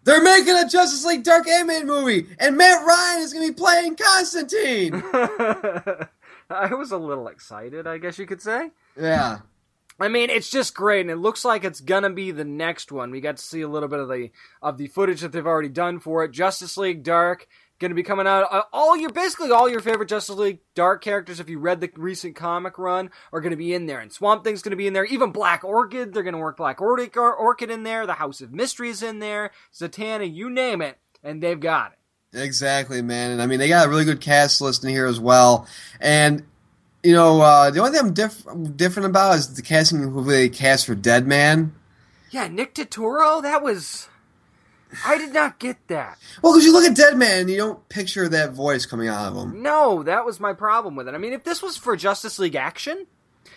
[0.05, 3.57] They're making a Justice League Dark Animated movie, and Matt Ryan is going to be
[3.57, 5.03] playing Constantine.
[6.51, 8.71] I was a little excited, I guess you could say.
[9.01, 9.39] yeah.
[10.01, 13.11] I mean, it's just great, and it looks like it's gonna be the next one.
[13.11, 14.31] We got to see a little bit of the
[14.63, 16.33] of the footage that they've already done for it.
[16.33, 17.47] Justice League Dark
[17.81, 18.47] gonna be coming out.
[18.53, 21.91] Uh, all your basically all your favorite Justice League Dark characters, if you read the
[21.97, 24.01] recent comic run, are gonna be in there.
[24.01, 25.05] And Swamp Thing's gonna be in there.
[25.05, 28.07] Even Black Orchid, they're gonna work Black Orchid, Orchid in there.
[28.07, 29.51] The House of Mysteries in there.
[29.75, 31.99] Zatanna, you name it, and they've got it.
[32.39, 33.33] Exactly, man.
[33.33, 35.67] And I mean, they got a really good cast list in here as well.
[36.01, 36.45] And
[37.03, 40.49] you know, uh, the only thing I'm diff- different about is the casting who they
[40.49, 41.75] cast for Dead Man.
[42.31, 44.09] Yeah, Nick Turturro, that was.
[45.05, 46.19] I did not get that.
[46.43, 49.37] Well, because you look at Dead Man, you don't picture that voice coming out of
[49.37, 49.63] him.
[49.63, 51.15] No, that was my problem with it.
[51.15, 53.07] I mean, if this was for Justice League Action,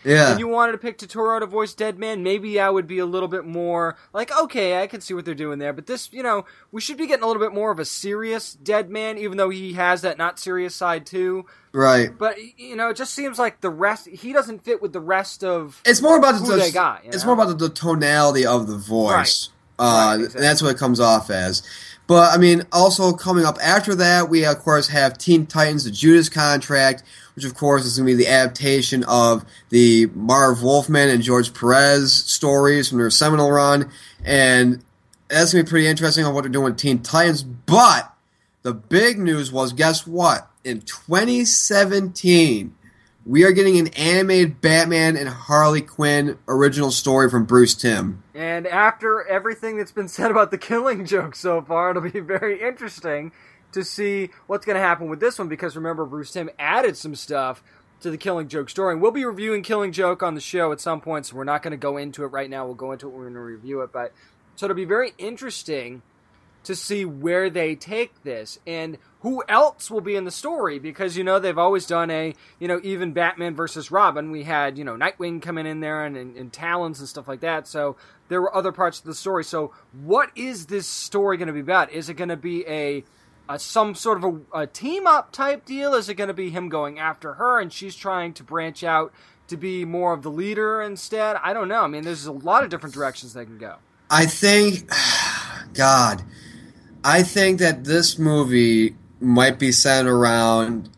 [0.03, 3.05] Yeah, and you wanted to pick Turturro to voice Deadman, maybe I would be a
[3.05, 5.73] little bit more like, okay, I can see what they're doing there.
[5.73, 8.53] But this, you know, we should be getting a little bit more of a serious
[8.53, 11.45] Deadman, even though he has that not serious side too.
[11.71, 12.17] right.
[12.17, 15.43] But you know, it just seems like the rest he doesn't fit with the rest
[15.43, 15.81] of.
[15.85, 17.35] It's more about the they got, it's know?
[17.35, 19.49] more about the, the tonality of the voice.
[19.79, 20.41] Uh, Right, and exactly.
[20.41, 21.63] that's what it comes off as.
[22.05, 25.91] But I mean, also coming up after that, we of course have Teen Titans: The
[25.91, 27.03] Judas Contract,
[27.35, 31.53] which of course is going to be the adaptation of the Marv Wolfman and George
[31.53, 33.89] Perez stories from their seminal run,
[34.23, 34.83] and
[35.29, 37.43] that's going to be pretty interesting on what they're doing with Teen Titans.
[37.43, 38.13] But
[38.63, 40.49] the big news was, guess what?
[40.63, 42.75] In 2017,
[43.25, 48.23] we are getting an animated Batman and Harley Quinn original story from Bruce Timm.
[48.33, 52.61] And after everything that's been said about the Killing Joke so far, it'll be very
[52.61, 53.31] interesting
[53.71, 55.47] to see what's going to happen with this one.
[55.47, 57.63] Because remember, Bruce Timm added some stuff
[58.01, 58.93] to the Killing Joke story.
[58.93, 61.63] And we'll be reviewing Killing Joke on the show at some point, so we're not
[61.63, 62.65] going to go into it right now.
[62.65, 63.91] We'll go into it when to review it.
[63.93, 64.13] But
[64.55, 66.01] so it'll be very interesting
[66.63, 71.15] to see where they take this and who else will be in the story because
[71.15, 74.31] you know they've always done a you know even Batman versus Robin.
[74.31, 77.41] We had you know Nightwing coming in there and, and, and Talons and stuff like
[77.41, 77.67] that.
[77.67, 77.95] So
[78.27, 79.43] there were other parts of the story.
[79.43, 81.91] So what is this story going to be about?
[81.91, 83.03] Is it going to be a,
[83.47, 85.93] a some sort of a, a team up type deal?
[85.93, 89.13] Is it going to be him going after her and she's trying to branch out
[89.47, 91.37] to be more of the leader instead?
[91.43, 91.81] I don't know.
[91.81, 93.77] I mean there's a lot of different directions they can go.
[94.09, 94.89] I think,
[95.73, 96.23] God,
[97.03, 100.89] I think that this movie might be centered around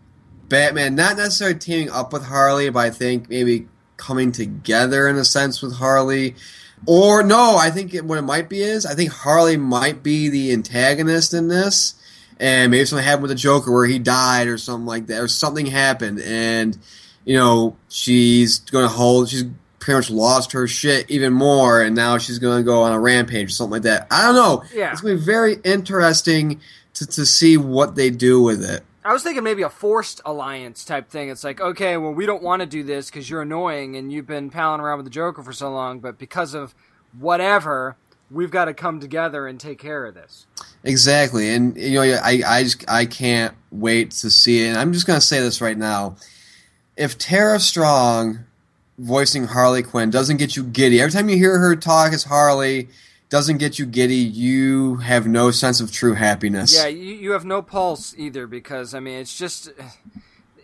[0.50, 5.26] Batman, not necessarily teaming up with Harley, but I think maybe coming together in a
[5.26, 6.36] sense with Harley.
[6.86, 10.30] Or no, I think it, what it might be is I think Harley might be
[10.30, 11.96] the antagonist in this,
[12.40, 15.28] and maybe something happened with the Joker where he died or something like that, or
[15.28, 16.78] something happened, and
[17.24, 19.30] you know she's going to hold.
[19.30, 19.46] She's
[19.86, 23.00] pretty much lost her shit even more, and now she's going to go on a
[23.00, 24.08] rampage or something like that.
[24.10, 24.64] I don't know.
[24.74, 24.92] Yeah.
[24.92, 26.60] It's going to be very interesting
[26.96, 28.84] to, to see what they do with it.
[29.04, 31.30] I was thinking maybe a forced alliance type thing.
[31.30, 34.26] It's like, okay, well, we don't want to do this because you're annoying and you've
[34.26, 36.74] been palling around with the Joker for so long, but because of
[37.20, 37.96] whatever,
[38.32, 40.48] we've got to come together and take care of this.
[40.84, 44.70] Exactly, and you know, I I just I can't wait to see it.
[44.70, 46.16] And I'm just gonna say this right now:
[46.98, 48.46] if Tara Strong
[48.98, 52.90] voicing Harley Quinn doesn't get you giddy, every time you hear her talk as Harley,
[53.30, 56.76] doesn't get you giddy, you have no sense of true happiness.
[56.76, 59.72] Yeah, you, you have no pulse either because, I mean, it's just.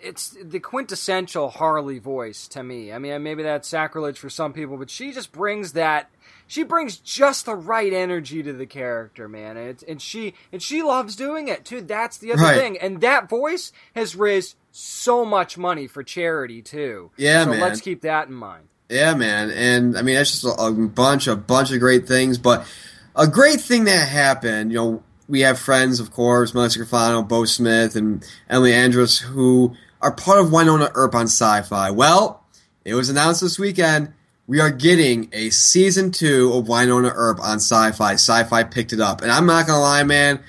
[0.04, 2.92] It's the quintessential Harley voice to me.
[2.92, 6.10] I mean, maybe that's sacrilege for some people, but she just brings that.
[6.52, 10.62] She brings just the right energy to the character, man, and it's, and she and
[10.62, 11.80] she loves doing it too.
[11.80, 12.58] That's the other Right.
[12.60, 17.12] thing, and that voice has raised so much money for charity too.
[17.16, 17.62] Yeah, so man.
[17.62, 18.64] let's keep that in mind.
[18.90, 22.38] Yeah, man, and I mean that's just a, a bunch, a bunch of great things.
[22.38, 22.68] But
[23.16, 27.46] a great thing that happened, you know, we have friends, of course, Melissa Scrofano, Beau
[27.46, 31.96] Smith, and Emily Andras, who are part of Wynonna Earp on Syfy.
[31.96, 32.44] Well,
[32.84, 34.12] it was announced this weekend
[34.48, 38.14] we are getting a season two of Wynonna Earp on Syfy.
[38.16, 40.40] Syfy picked it up, and I'm not gonna lie, man.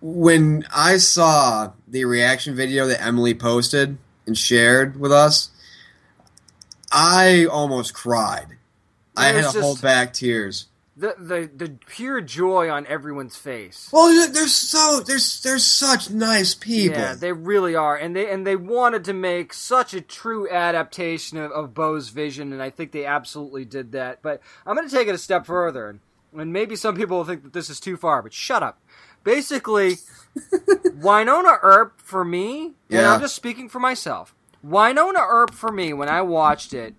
[0.00, 3.96] When I saw the reaction video that Emily posted
[4.26, 5.50] and shared with us,
[6.92, 8.46] I almost cried.
[9.16, 10.66] I had to hold back tears.
[10.96, 13.88] The the the pure joy on everyone's face.
[13.92, 16.98] Well, they're so there's they're such nice people.
[17.00, 21.36] Yeah, they really are, and they and they wanted to make such a true adaptation
[21.38, 24.22] of, of Beau's vision, and I think they absolutely did that.
[24.22, 26.00] But I'm going to take it a step further, and,
[26.38, 28.78] and maybe some people will think that this is too far, but shut up.
[29.24, 29.96] Basically,
[30.52, 33.14] Wynonna Earp for me, and Yeah.
[33.14, 34.32] I'm just speaking for myself.
[34.64, 36.94] Wynonna Earp for me, when I watched it,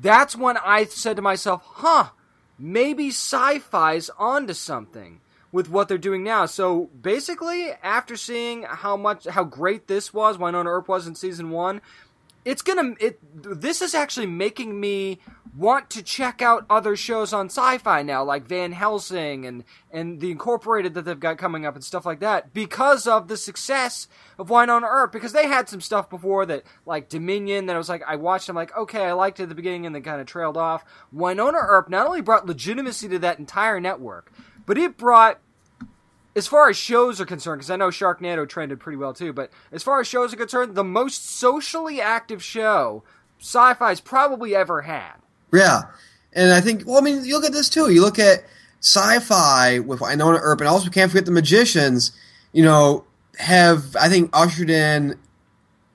[0.00, 2.10] that's when I said to myself, "Huh."
[2.58, 5.20] Maybe Syfy's onto something
[5.52, 6.46] with what they're doing now.
[6.46, 11.50] So basically, after seeing how much how great this was, Wynonna Earp was in season
[11.50, 11.80] one,
[12.46, 15.18] it's gonna it this is actually making me
[15.54, 20.30] want to check out other shows on Syfy now like van helsing and and the
[20.30, 24.06] incorporated that they've got coming up and stuff like that because of the success
[24.38, 27.88] of Wynonna Earp because they had some stuff before that like dominion that i was
[27.88, 30.20] like i watched i'm like okay i liked it at the beginning and then kind
[30.20, 30.84] of trailed off.
[31.14, 34.32] Wynonna Earp not only brought legitimacy to that entire network
[34.66, 35.40] but it brought
[36.36, 39.50] as far as shows are concerned, because I know Sharknado trended pretty well too, but
[39.72, 43.02] as far as shows are concerned, the most socially active show
[43.40, 45.14] Syfy's probably ever had.
[45.52, 45.82] Yeah,
[46.32, 47.90] and I think, well, I mean, you look at this too.
[47.90, 48.44] You look at
[48.80, 52.12] sci-fi with Wynonna Earp, and also can't forget the magicians.
[52.52, 53.04] You know,
[53.38, 55.18] have I think ushered in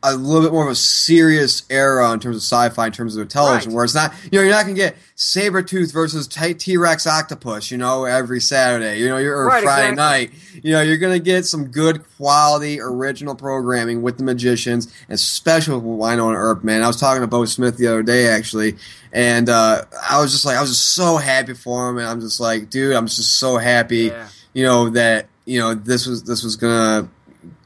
[0.03, 3.27] a little bit more of a serious era in terms of Syfy, in terms of
[3.27, 3.75] television, Right.
[3.75, 7.69] where it's not, you know, you're not going to get Sabretooth versus T Rex Octopus,
[7.69, 9.95] you know, every Saturday, you know, or Right, Friday exactly.
[9.95, 10.63] night.
[10.63, 15.13] You know, you're going to get some good quality original programming with the magicians, and
[15.15, 16.81] especially with Wynonna Earp, man.
[16.83, 18.77] I was talking to Beau Smith the other day, actually,
[19.13, 22.21] and uh, I was just like, I was just so happy for him, and I'm
[22.21, 24.27] just like, dude, I'm just so happy, Yeah.
[24.53, 27.09] you know, that, you know, this was, this was going to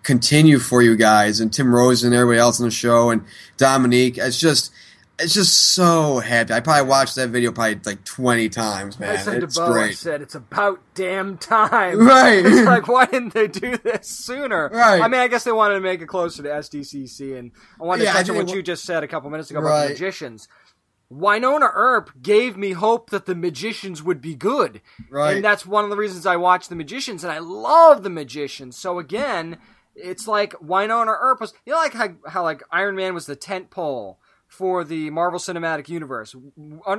[0.05, 3.23] continue for you guys and Tim Rozon and everybody else on the show and
[3.57, 4.17] Dominique.
[4.17, 4.71] It's just
[5.17, 6.53] it's just so happy.
[6.53, 9.15] I probably watched that video probably like twenty times, man.
[9.15, 9.97] I said it's to Beau, I great.
[9.97, 11.99] said it's about damn time.
[12.05, 12.45] Right.
[12.45, 14.69] It's like, why didn't they do this sooner?
[14.69, 15.01] Right.
[15.01, 17.51] I mean, I guess they wanted to make it closer to SDCC, and
[17.81, 19.59] I wanted Yeah, to I touch on what you just said a couple minutes ago
[19.59, 19.83] about Right.
[19.87, 20.47] the magicians.
[21.13, 24.81] Wynonna Earp gave me hope that the magicians would be good.
[25.09, 25.35] Right.
[25.35, 28.75] And that's one of the reasons I watch the magicians, and I love the magicians.
[28.75, 29.57] So again,
[29.95, 33.35] it's like Wynonna Earp was, you know, like how, how like Iron Man was the
[33.35, 36.35] tent pole for the Marvel Cinematic Universe.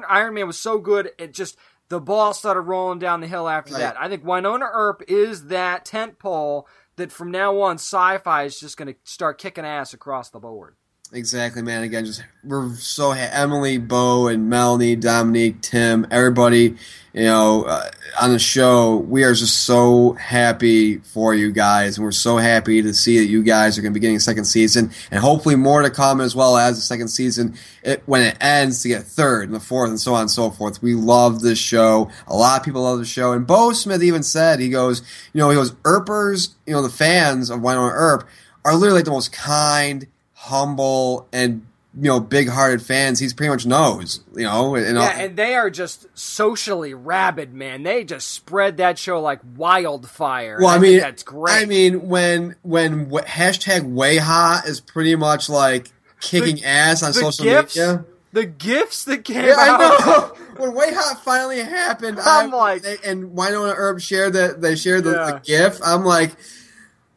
[0.08, 1.56] Iron Man was so good, it just
[1.88, 3.80] the ball started rolling down the hill after Right.
[3.80, 3.96] that.
[4.00, 6.66] I think Wynonna Earp is that tent pole
[6.96, 10.76] that from now on Syfy is just going to start kicking ass across the board.
[11.12, 11.82] Exactly, man.
[11.82, 16.74] Again, just we're so ha- Emily, Beau, and Melanie, Dominique, Tim, everybody,
[17.12, 17.88] you know, uh,
[18.20, 18.96] on the show.
[18.96, 23.26] We are just so happy for you guys, and we're so happy to see that
[23.26, 26.20] you guys are going to be getting a second season, and hopefully more to come
[26.20, 27.54] as well as the second season.
[27.84, 30.50] It, when it ends, to get third and the fourth, and so on and so
[30.50, 30.82] forth.
[30.82, 32.10] We love this show.
[32.26, 35.02] A lot of people love the show, and Beau Smith even said he goes,
[35.32, 38.28] you know, he goes, Earpers, you know, the fans of Wynonna Earp
[38.64, 40.08] are literally the most kind
[40.46, 41.64] humble and
[41.98, 45.70] you know big-hearted fans he's pretty much knows you know and, Yeah, and they are
[45.70, 47.84] just socially rabid, man.
[47.84, 50.58] They just spread that show like wildfire.
[50.60, 51.54] well i, think mean that's great.
[51.54, 55.90] i mean when when hashtag WayHaught is pretty much like
[56.20, 60.06] kicking ass on social gifts, media the gifts that came yeah, I out.
[60.06, 60.32] know.
[60.58, 65.04] when WayHaught finally happened, I'm I- like- they, and Wynonna Earp shared that they shared
[65.04, 65.32] the, Yeah.
[65.32, 65.80] the GIF.
[65.82, 66.32] I'm like,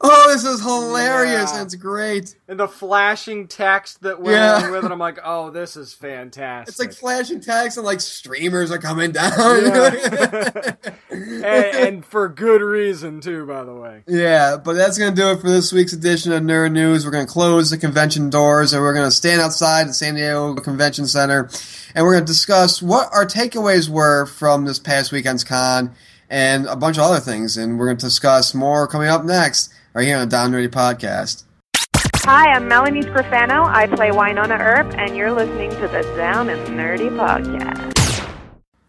[0.02, 1.52] oh, this is hilarious.
[1.54, 1.62] Yeah.
[1.64, 2.36] It's great.
[2.47, 4.60] And the flashing text that went Yeah.
[4.62, 6.70] along with it, I'm like, oh, this is fantastic.
[6.70, 9.32] It's like flashing text and like streamers are coming down.
[11.10, 14.04] and, and for good reason too, by the way.
[14.08, 17.06] Yeah, but that's going to do it for this week's edition of Nerd News.
[17.06, 20.16] We're going to close the convention doors and we're going to stand outside the San
[20.16, 21.50] Diego Convention Center
[21.93, 25.93] and we're going to discuss what our takeaways were from this past weekend's con
[26.30, 27.58] and a bunch of other things.
[27.58, 30.70] And we're going to discuss more coming up next right here on the Down Nerdy
[30.70, 31.43] Podcast.
[32.24, 33.66] Hi, I'm Melanie Scrofano.
[33.66, 38.26] I play Wynonna Earp, and you're listening to the Down and Nerdy podcast.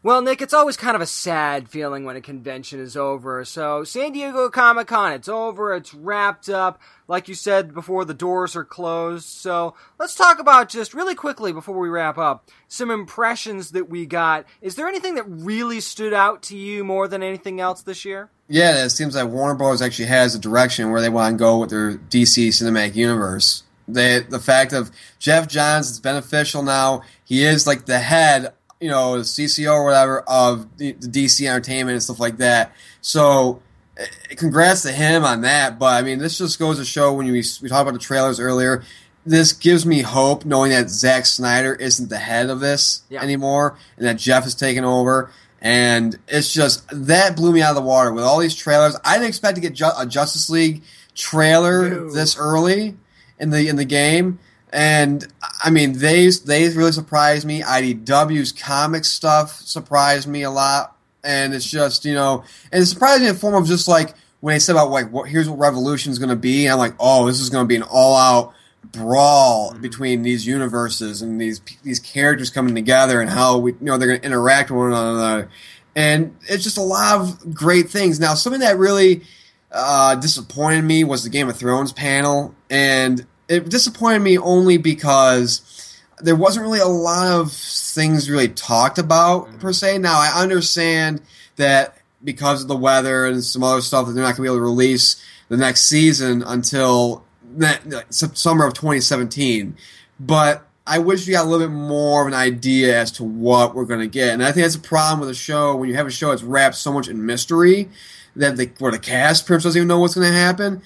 [0.04, 3.44] Well, Nick, it's always kind of a sad feeling when a convention is over.
[3.44, 6.80] So, San Diego Comic Con, it's over, it's wrapped up.
[7.08, 9.26] Like you said before, the doors are closed.
[9.26, 14.06] So, let's talk about just really quickly before we wrap up some impressions that we
[14.06, 14.46] got.
[14.62, 18.30] Is there anything that really stood out to you more than anything else this year?
[18.52, 19.80] Yeah, it seems like Warner Bros.
[19.80, 23.62] actually has a direction where they want to go with their DC cinematic universe.
[23.86, 24.90] They, the fact of
[25.20, 27.02] Geoff Johns is beneficial now.
[27.24, 31.48] He is like the head, you know, the CCO or whatever of the, the DC
[31.48, 32.72] Entertainment and stuff like that.
[33.00, 33.62] So,
[33.96, 35.78] eh, congrats to him on that.
[35.78, 38.40] But I mean, this just goes to show when you, we talked about the trailers
[38.40, 38.82] earlier.
[39.24, 43.22] This gives me hope knowing that Zack Snyder isn't the head of this Yeah.
[43.22, 45.30] anymore and that Jeff is taking over.
[45.62, 48.96] And it's just that blew me out of the water with all these trailers.
[49.04, 50.82] I didn't expect to get ju- a Justice League
[51.14, 52.10] trailer No.
[52.10, 52.96] this early
[53.38, 54.38] in the in the game.
[54.72, 55.26] And
[55.62, 57.60] I mean, they they really surprised me.
[57.60, 63.20] IDW's comic stuff surprised me a lot, and it's just you know, and it surprised
[63.22, 65.58] me in the form of just like when they said about like what here's what
[65.58, 68.16] Revolution's going to be, and I'm like, oh, this is going to be an all
[68.16, 68.54] out
[68.84, 73.98] brawl between these universes and these these characters coming together and how we you know
[73.98, 75.48] they're going to interact with one another.
[75.94, 78.18] and it's just a lot of great things.
[78.18, 79.22] Now, something that really
[79.70, 85.98] uh, disappointed me was the Game of Thrones panel, and it disappointed me only because
[86.18, 89.98] there wasn't really a lot of things really talked about per se.
[89.98, 91.22] Now, I understand
[91.56, 94.48] that because of the weather and some other stuff that they're not going to be
[94.48, 97.24] able to release the next season until
[97.56, 99.76] ne- summer of 2017,
[100.18, 103.74] but I wish we got a little bit more of an idea as to what
[103.74, 104.34] we're going to get.
[104.34, 106.42] And I think that's a problem with a show when you have a show that's
[106.42, 107.88] wrapped so much in mystery
[108.36, 110.82] that the, where the cast pretty much doesn't even know what's going to happen.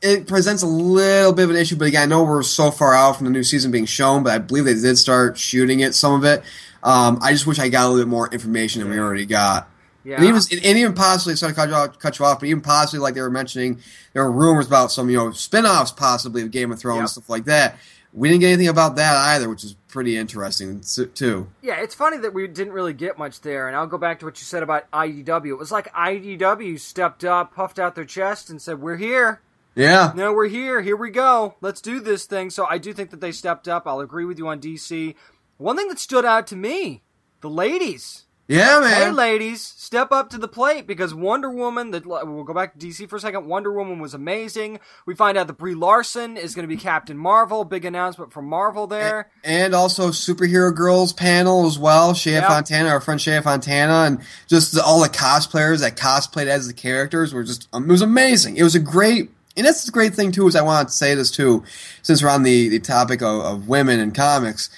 [0.00, 2.94] It presents a little bit of an issue, but again, I know we're so far
[2.94, 5.92] out from the new season being shown, but I believe they did start shooting it,
[5.92, 6.44] some of it.
[6.84, 9.68] Um, I just wish I got a little bit more information than we already got.
[10.08, 10.16] Yeah.
[10.16, 12.62] And even, and even possibly, sorry to cut you, off, cut you off, but even
[12.62, 13.78] possibly, like they were mentioning,
[14.14, 17.08] there were rumors about some, you know, spin offs possibly of Game of Thrones, Yep.
[17.10, 17.76] stuff like that.
[18.14, 20.80] We didn't get anything about that either, which is pretty interesting,
[21.14, 21.48] too.
[21.60, 24.24] Yeah, it's funny that we didn't really get much there, and I'll go back to
[24.24, 25.50] what you said about IDW.
[25.50, 29.42] It was like IDW stepped up, puffed out their chest, and said, "We're here.
[29.74, 30.12] Yeah.
[30.16, 30.80] No, we're here.
[30.80, 31.56] Here we go.
[31.60, 33.86] Let's do this thing." So I do think that they stepped up.
[33.86, 35.14] I'll agree with you on DC.
[35.58, 37.02] One thing that stood out to me,
[37.42, 38.24] the ladies.
[38.48, 38.90] Yeah, man.
[38.94, 41.90] Hey, ladies, step up to the plate because Wonder Woman.
[41.90, 43.44] That we'll go back to DC for a second.
[43.44, 44.80] Wonder Woman was amazing.
[45.04, 47.66] We find out that Brie Larson is going to be Captain Marvel.
[47.66, 49.30] Big announcement from Marvel there.
[49.44, 52.14] and also superhero girls panel as well.
[52.14, 52.40] Shea.
[52.40, 56.72] Fontana, our friend Shea Fontana, and just the, all the cosplayers that cosplayed as the
[56.72, 58.56] characters were just um, it was amazing.
[58.56, 59.30] It was a great.
[59.58, 61.64] And that's the great thing too is I want to say this too,
[62.00, 64.70] since we're on the, the topic of, of women in comics.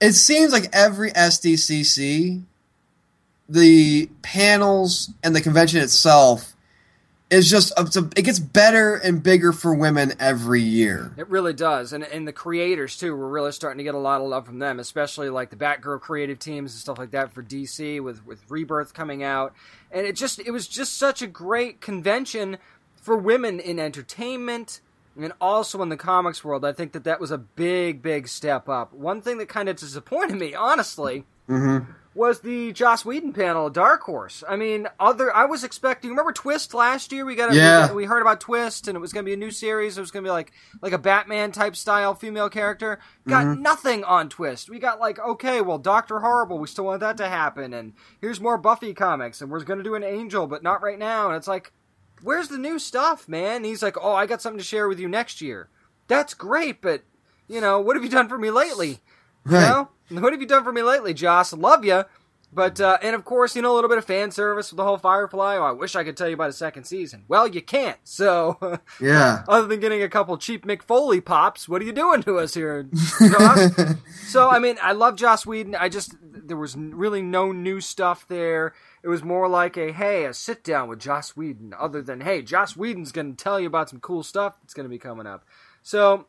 [0.00, 2.42] It seems like every SDCC,
[3.48, 6.56] the panels and the convention itself
[7.28, 7.72] is just
[8.16, 11.12] it gets better and bigger for women every year.
[11.16, 13.16] It really does, and and the creators too.
[13.16, 16.00] We're really starting to get a lot of love from them, especially like the Batgirl
[16.00, 19.54] creative teams and stuff like that for DC with with Rebirth coming out,
[19.90, 22.58] and it just it was just such a great convention
[22.94, 24.80] for women in entertainment
[25.18, 26.64] and also in the comics world.
[26.64, 28.92] I think that that was a big big step up.
[28.92, 31.24] One thing that kind of disappointed me, honestly.
[31.48, 31.90] Mm-hmm.
[32.16, 34.42] Was the Joss Whedon panel Dark Horse?
[34.48, 36.08] I mean, other I was expecting.
[36.08, 37.26] Remember Twist last year?
[37.26, 37.90] We got a, Yeah.
[37.90, 39.98] we, we heard about Twist, and it was going to be a new series.
[39.98, 43.00] It was going to be like like a Batman type style female character.
[43.28, 43.60] Got mm-hmm.
[43.60, 44.70] nothing on Twist.
[44.70, 46.58] We got like okay, well, Doctor Horrible.
[46.58, 49.84] We still want that to happen, and here's more Buffy comics, and we're going to
[49.84, 51.28] do an Angel, but not right now.
[51.28, 51.70] And it's like,
[52.22, 53.56] where's the new stuff, man?
[53.56, 55.68] And he's like, oh, I got something to share with you next year.
[56.08, 57.02] That's great, but
[57.46, 59.00] you know, what have you done for me lately?
[59.50, 59.52] You
[60.16, 61.52] know, what have you done for me lately, Joss?
[61.52, 62.04] Love you.
[62.52, 64.84] But uh, and of course, you know a little bit of fan service with the
[64.84, 65.56] whole Firefly.
[65.56, 67.24] Oh, I wish I could tell you about a second season.
[67.28, 67.98] Well, you can't.
[68.04, 69.42] So, Yeah.
[69.48, 72.88] other than getting a couple cheap McFoley pops, what are you doing to us here,
[73.20, 73.72] Joss?
[74.28, 75.74] so, I mean, I love Joss Whedon.
[75.74, 78.72] I just there was really no new stuff there.
[79.02, 81.74] It was more like a hey, a sit down with Joss Whedon.
[81.78, 84.84] Other than hey, Joss Whedon's going to tell you about some cool stuff that's going
[84.84, 85.44] to be coming up.
[85.82, 86.26] So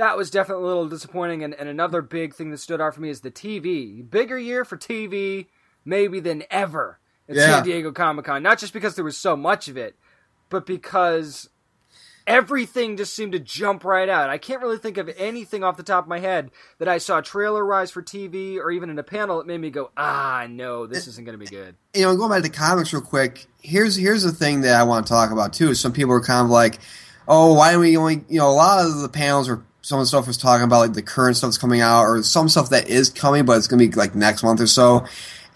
[0.00, 1.44] that was definitely a little disappointing.
[1.44, 4.08] And, and another big thing that stood out for me is the TV.
[4.08, 5.46] Bigger year for TV,
[5.84, 6.98] maybe than ever
[7.28, 7.46] at Yeah.
[7.46, 8.42] San Diego Comic Con.
[8.42, 9.96] Not just because there was so much of it,
[10.48, 11.50] but because
[12.26, 14.30] everything just seemed to jump right out.
[14.30, 17.20] I can't really think of anything off the top of my head that I saw
[17.20, 20.86] trailer rise for TV or even in a panel that made me go, ah, no,
[20.86, 21.76] this isn't going to be good.
[21.94, 25.06] you know, going back to comics real quick, here's here's the thing that I want
[25.06, 25.74] to talk about too.
[25.74, 26.78] Some people are kind of like,
[27.28, 30.04] oh, why don't we only, you know, a lot of the panels or some of
[30.04, 32.70] the stuff was talking about like the current stuff that's coming out or some stuff
[32.70, 35.04] that is coming, but it's gonna be like next month or so.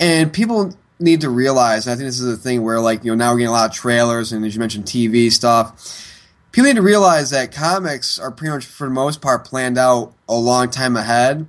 [0.00, 3.14] And people need to realize, I think this is a thing where like, you know,
[3.14, 6.10] now we're getting a lot of trailers and as you mentioned, TV stuff.
[6.50, 10.12] People need to realize that comics are pretty much for the most part planned out
[10.28, 11.48] a long time ahead.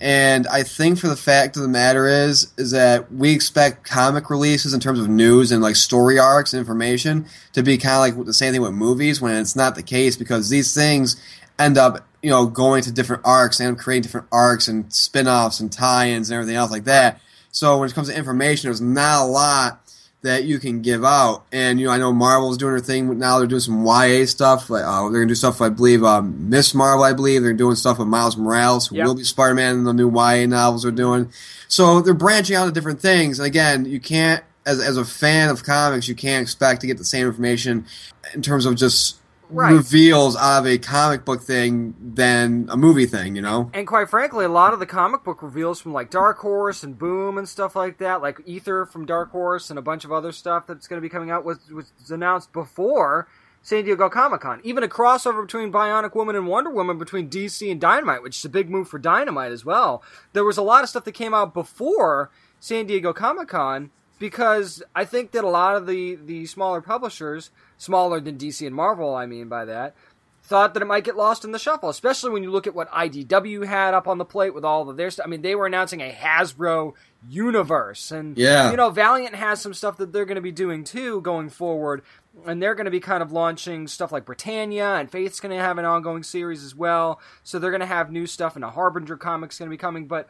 [0.00, 4.30] And I think for the fact of the matter is, is that we expect comic
[4.30, 8.18] releases in terms of news and like story arcs and information to be kind of
[8.18, 11.20] like the same thing with movies when it's not the case because these things
[11.58, 15.72] end up, you know, going to different arcs and creating different arcs and spin-offs and
[15.72, 17.20] tie-ins and everything else like that.
[17.52, 19.80] So when it comes to information, there's not a lot
[20.22, 21.44] that you can give out.
[21.50, 23.38] And you know, I know Marvel's doing their thing now.
[23.38, 24.68] They're doing some YA stuff.
[24.68, 25.62] Like uh, they're gonna do stuff.
[25.62, 27.04] I believe um, Miss Marvel.
[27.04, 29.06] I believe they're doing stuff with Miles Morales, who Yep.
[29.06, 31.32] will be Spider Man in the new YA novels they're doing.
[31.68, 33.38] So they're branching out to different things.
[33.38, 36.98] And again, you can't, as as a fan of comics, you can't expect to get
[36.98, 37.86] the same information
[38.34, 39.16] in terms of just
[39.50, 39.72] Right.
[39.72, 43.36] reveals out of a comic book thing than a movie thing.
[43.36, 43.70] You know.
[43.74, 46.98] And quite frankly, a lot of the comic book reveals from like Dark Horse and
[46.98, 50.32] Boom and stuff like that, like Ether from Dark Horse and a bunch of other
[50.32, 53.28] stuff that's going to be coming out was, was announced before
[53.62, 54.60] San Diego Comic Con.
[54.64, 58.44] Even a crossover between Bionic Woman and Wonder Woman between DC and Dynamite, which is
[58.44, 60.02] a big move for Dynamite as well.
[60.32, 64.82] There was a lot of stuff that came out before San Diego Comic Con because
[64.94, 67.50] I think that a lot of the the smaller publishers,
[67.80, 69.94] smaller than DC and Marvel, I mean by that,
[70.42, 72.90] thought that it might get lost in the shuffle, especially when you look at what
[72.90, 75.24] IDW had up on the plate with all of their stuff.
[75.24, 76.92] I mean, they were announcing a Hasbro
[77.28, 78.70] universe, and Yeah.
[78.70, 82.02] you know, Valiant has some stuff that they're going to be doing too going forward,
[82.46, 85.62] and they're going to be kind of launching stuff like Britannia, and Faith's going to
[85.62, 87.20] have an ongoing series as well.
[87.42, 90.06] So they're going to have new stuff, and a Harbinger comic's going to be coming.
[90.06, 90.28] But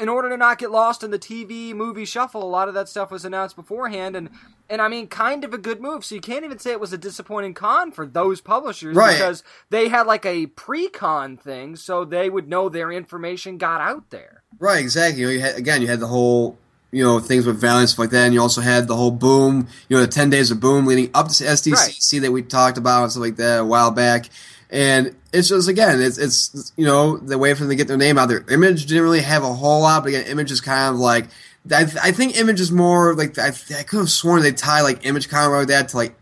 [0.00, 2.88] in order to not get lost in the TV movie shuffle, a lot of that
[2.88, 4.30] stuff was announced beforehand, and
[4.70, 6.04] and I mean, kind of a good move.
[6.04, 9.12] So you can't even say it was a disappointing con for those publishers Right.
[9.12, 14.08] because they had like a pre-con thing, so they would know their information got out
[14.10, 14.42] there.
[14.58, 15.20] Right, exactly.
[15.22, 16.56] You had again, you had the whole,
[16.94, 19.66] you know, things with Valiant stuff like that, and you also had the whole boom,
[19.88, 23.02] you know, the ten days of boom leading up to SDCC that we talked about
[23.02, 24.30] and stuff like that a while back.
[24.70, 27.96] And it's just again, it's it's you know the way for them to get their
[27.96, 28.44] name out there.
[28.48, 31.26] Image didn't really have a whole lot, but again, Image is kind of like
[31.72, 35.04] I, I think Image is more like I, I could have sworn they tie like
[35.04, 36.14] Image comic like that to like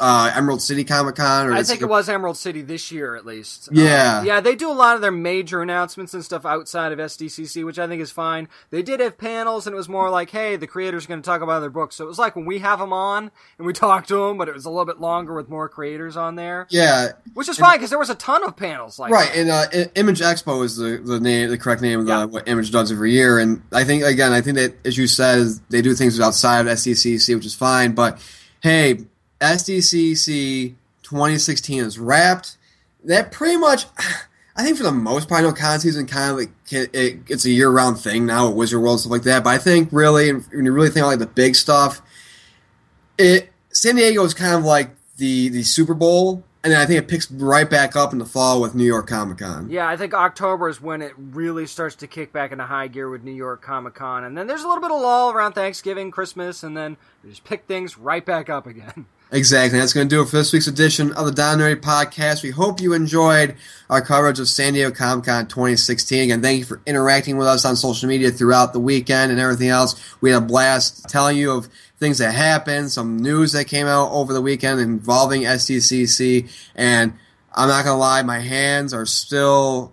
[0.00, 1.46] uh, Emerald City Comic Con.
[1.48, 3.68] Or I think it was Emerald City this year, at least.
[3.72, 4.18] Yeah.
[4.18, 7.64] Um, yeah, they do a lot of their major announcements and stuff outside of SDCC,
[7.64, 8.48] which I think is fine.
[8.70, 11.26] They did have panels, and it was more like, hey, the creators are going to
[11.26, 11.96] talk about their books.
[11.96, 14.48] So it was like when we have them on and we talk to them, but
[14.48, 17.78] it was a little bit longer with more creators on there, Yeah, which is fine
[17.78, 19.38] because there was a ton of panels like right, that.
[19.74, 22.70] and uh, Image Expo is the the name, the correct name of the, what Image
[22.70, 23.38] does every year.
[23.38, 26.66] And I think again, I think that as you said, they do things outside of
[26.66, 27.92] SDCC, which is fine.
[27.92, 28.18] But
[28.60, 29.06] hey,
[29.40, 32.56] SDCC 2016 is wrapped.
[33.04, 33.86] That pretty much,
[34.56, 37.18] I think for the most part, I know con season kind of like it, it,
[37.28, 39.44] it's a year round thing now with Wizard World and stuff like that.
[39.44, 42.02] But I think really, when you really think about like the big stuff,
[43.16, 46.98] it San Diego is kind of like the the Super Bowl, and then I think
[46.98, 49.70] it picks right back up in the fall with New York Comic Con.
[49.70, 53.08] Yeah, I think October is when it really starts to kick back into high gear
[53.08, 56.10] with New York Comic Con, and then there's a little bit of lull around Thanksgiving,
[56.10, 59.06] Christmas, and then we just pick things right back up again.
[59.32, 59.78] Exactly.
[59.78, 62.42] That's going to do it for this week's edition of the Down Nerdy Podcast.
[62.42, 63.54] We hope you enjoyed
[63.88, 66.24] our coverage of San Diego Comic Con 2016.
[66.24, 69.68] Again, thank you for interacting with us on social media throughout the weekend and everything
[69.68, 69.94] else.
[70.20, 71.68] We had a blast telling you of
[72.00, 76.50] things that happened, some news that came out over the weekend involving SDCC.
[76.74, 77.12] And
[77.54, 79.92] I'm not going to lie, my hands are still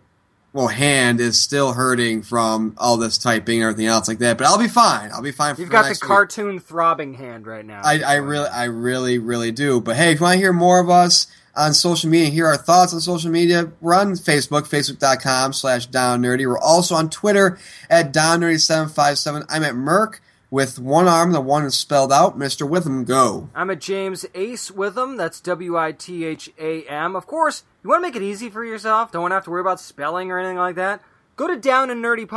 [0.58, 4.40] well, hand is still hurting from all this typing and everything else like that.
[4.40, 5.12] But I'll be fine.
[5.14, 5.54] I'll be fine.
[5.56, 6.00] You've got the week.
[6.00, 7.82] cartoon throbbing hand right now.
[7.86, 9.80] I, I really, I really, really do.
[9.80, 12.58] But hey, if you want to hear more of us on social media, hear our
[12.58, 16.48] thoughts on social media, we're on Facebook, facebook.com slash down nerdy.
[16.48, 19.46] We're also on Twitter at down nerdy757.
[19.50, 22.38] I'm at Merc with one arm, the one is spelled out.
[22.38, 22.68] Mr.
[22.70, 23.50] Witham, go.
[23.54, 25.18] I'm at James Ace Witham.
[25.18, 27.16] That's W I T H A M.
[27.16, 29.12] Of course, you want to make it easy for yourself.
[29.12, 31.02] Don't want to have to worry about spelling or anything like that.
[31.36, 31.56] Go to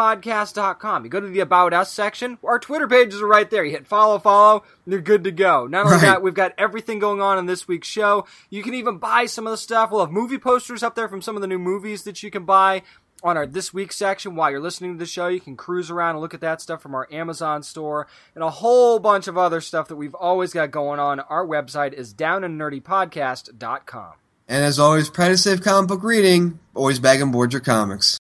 [0.05, 1.05] downandnerdypodcast.com.
[1.05, 2.37] You go to the About Us section.
[2.45, 3.65] Our Twitter pages are right there.
[3.65, 5.66] You hit follow, follow, and you're good to go.
[5.66, 6.03] Not only Right.
[6.03, 8.27] that, we've got everything going on in this week's show.
[8.51, 9.91] You can even buy some of the stuff.
[9.91, 12.45] We'll have movie posters up there from some of the new movies that you can
[12.45, 12.82] buy
[13.22, 14.36] on our this week section.
[14.36, 16.82] While you're listening to the show you can cruise around and look at that stuff
[16.82, 20.70] from our amazon store and a whole bunch of other stuff that we've always got
[20.70, 21.20] going on.
[21.20, 24.12] Our website is downandnerdypodcast.com
[24.48, 28.20] And as always, Predative comic book reading, always bag and board your comics.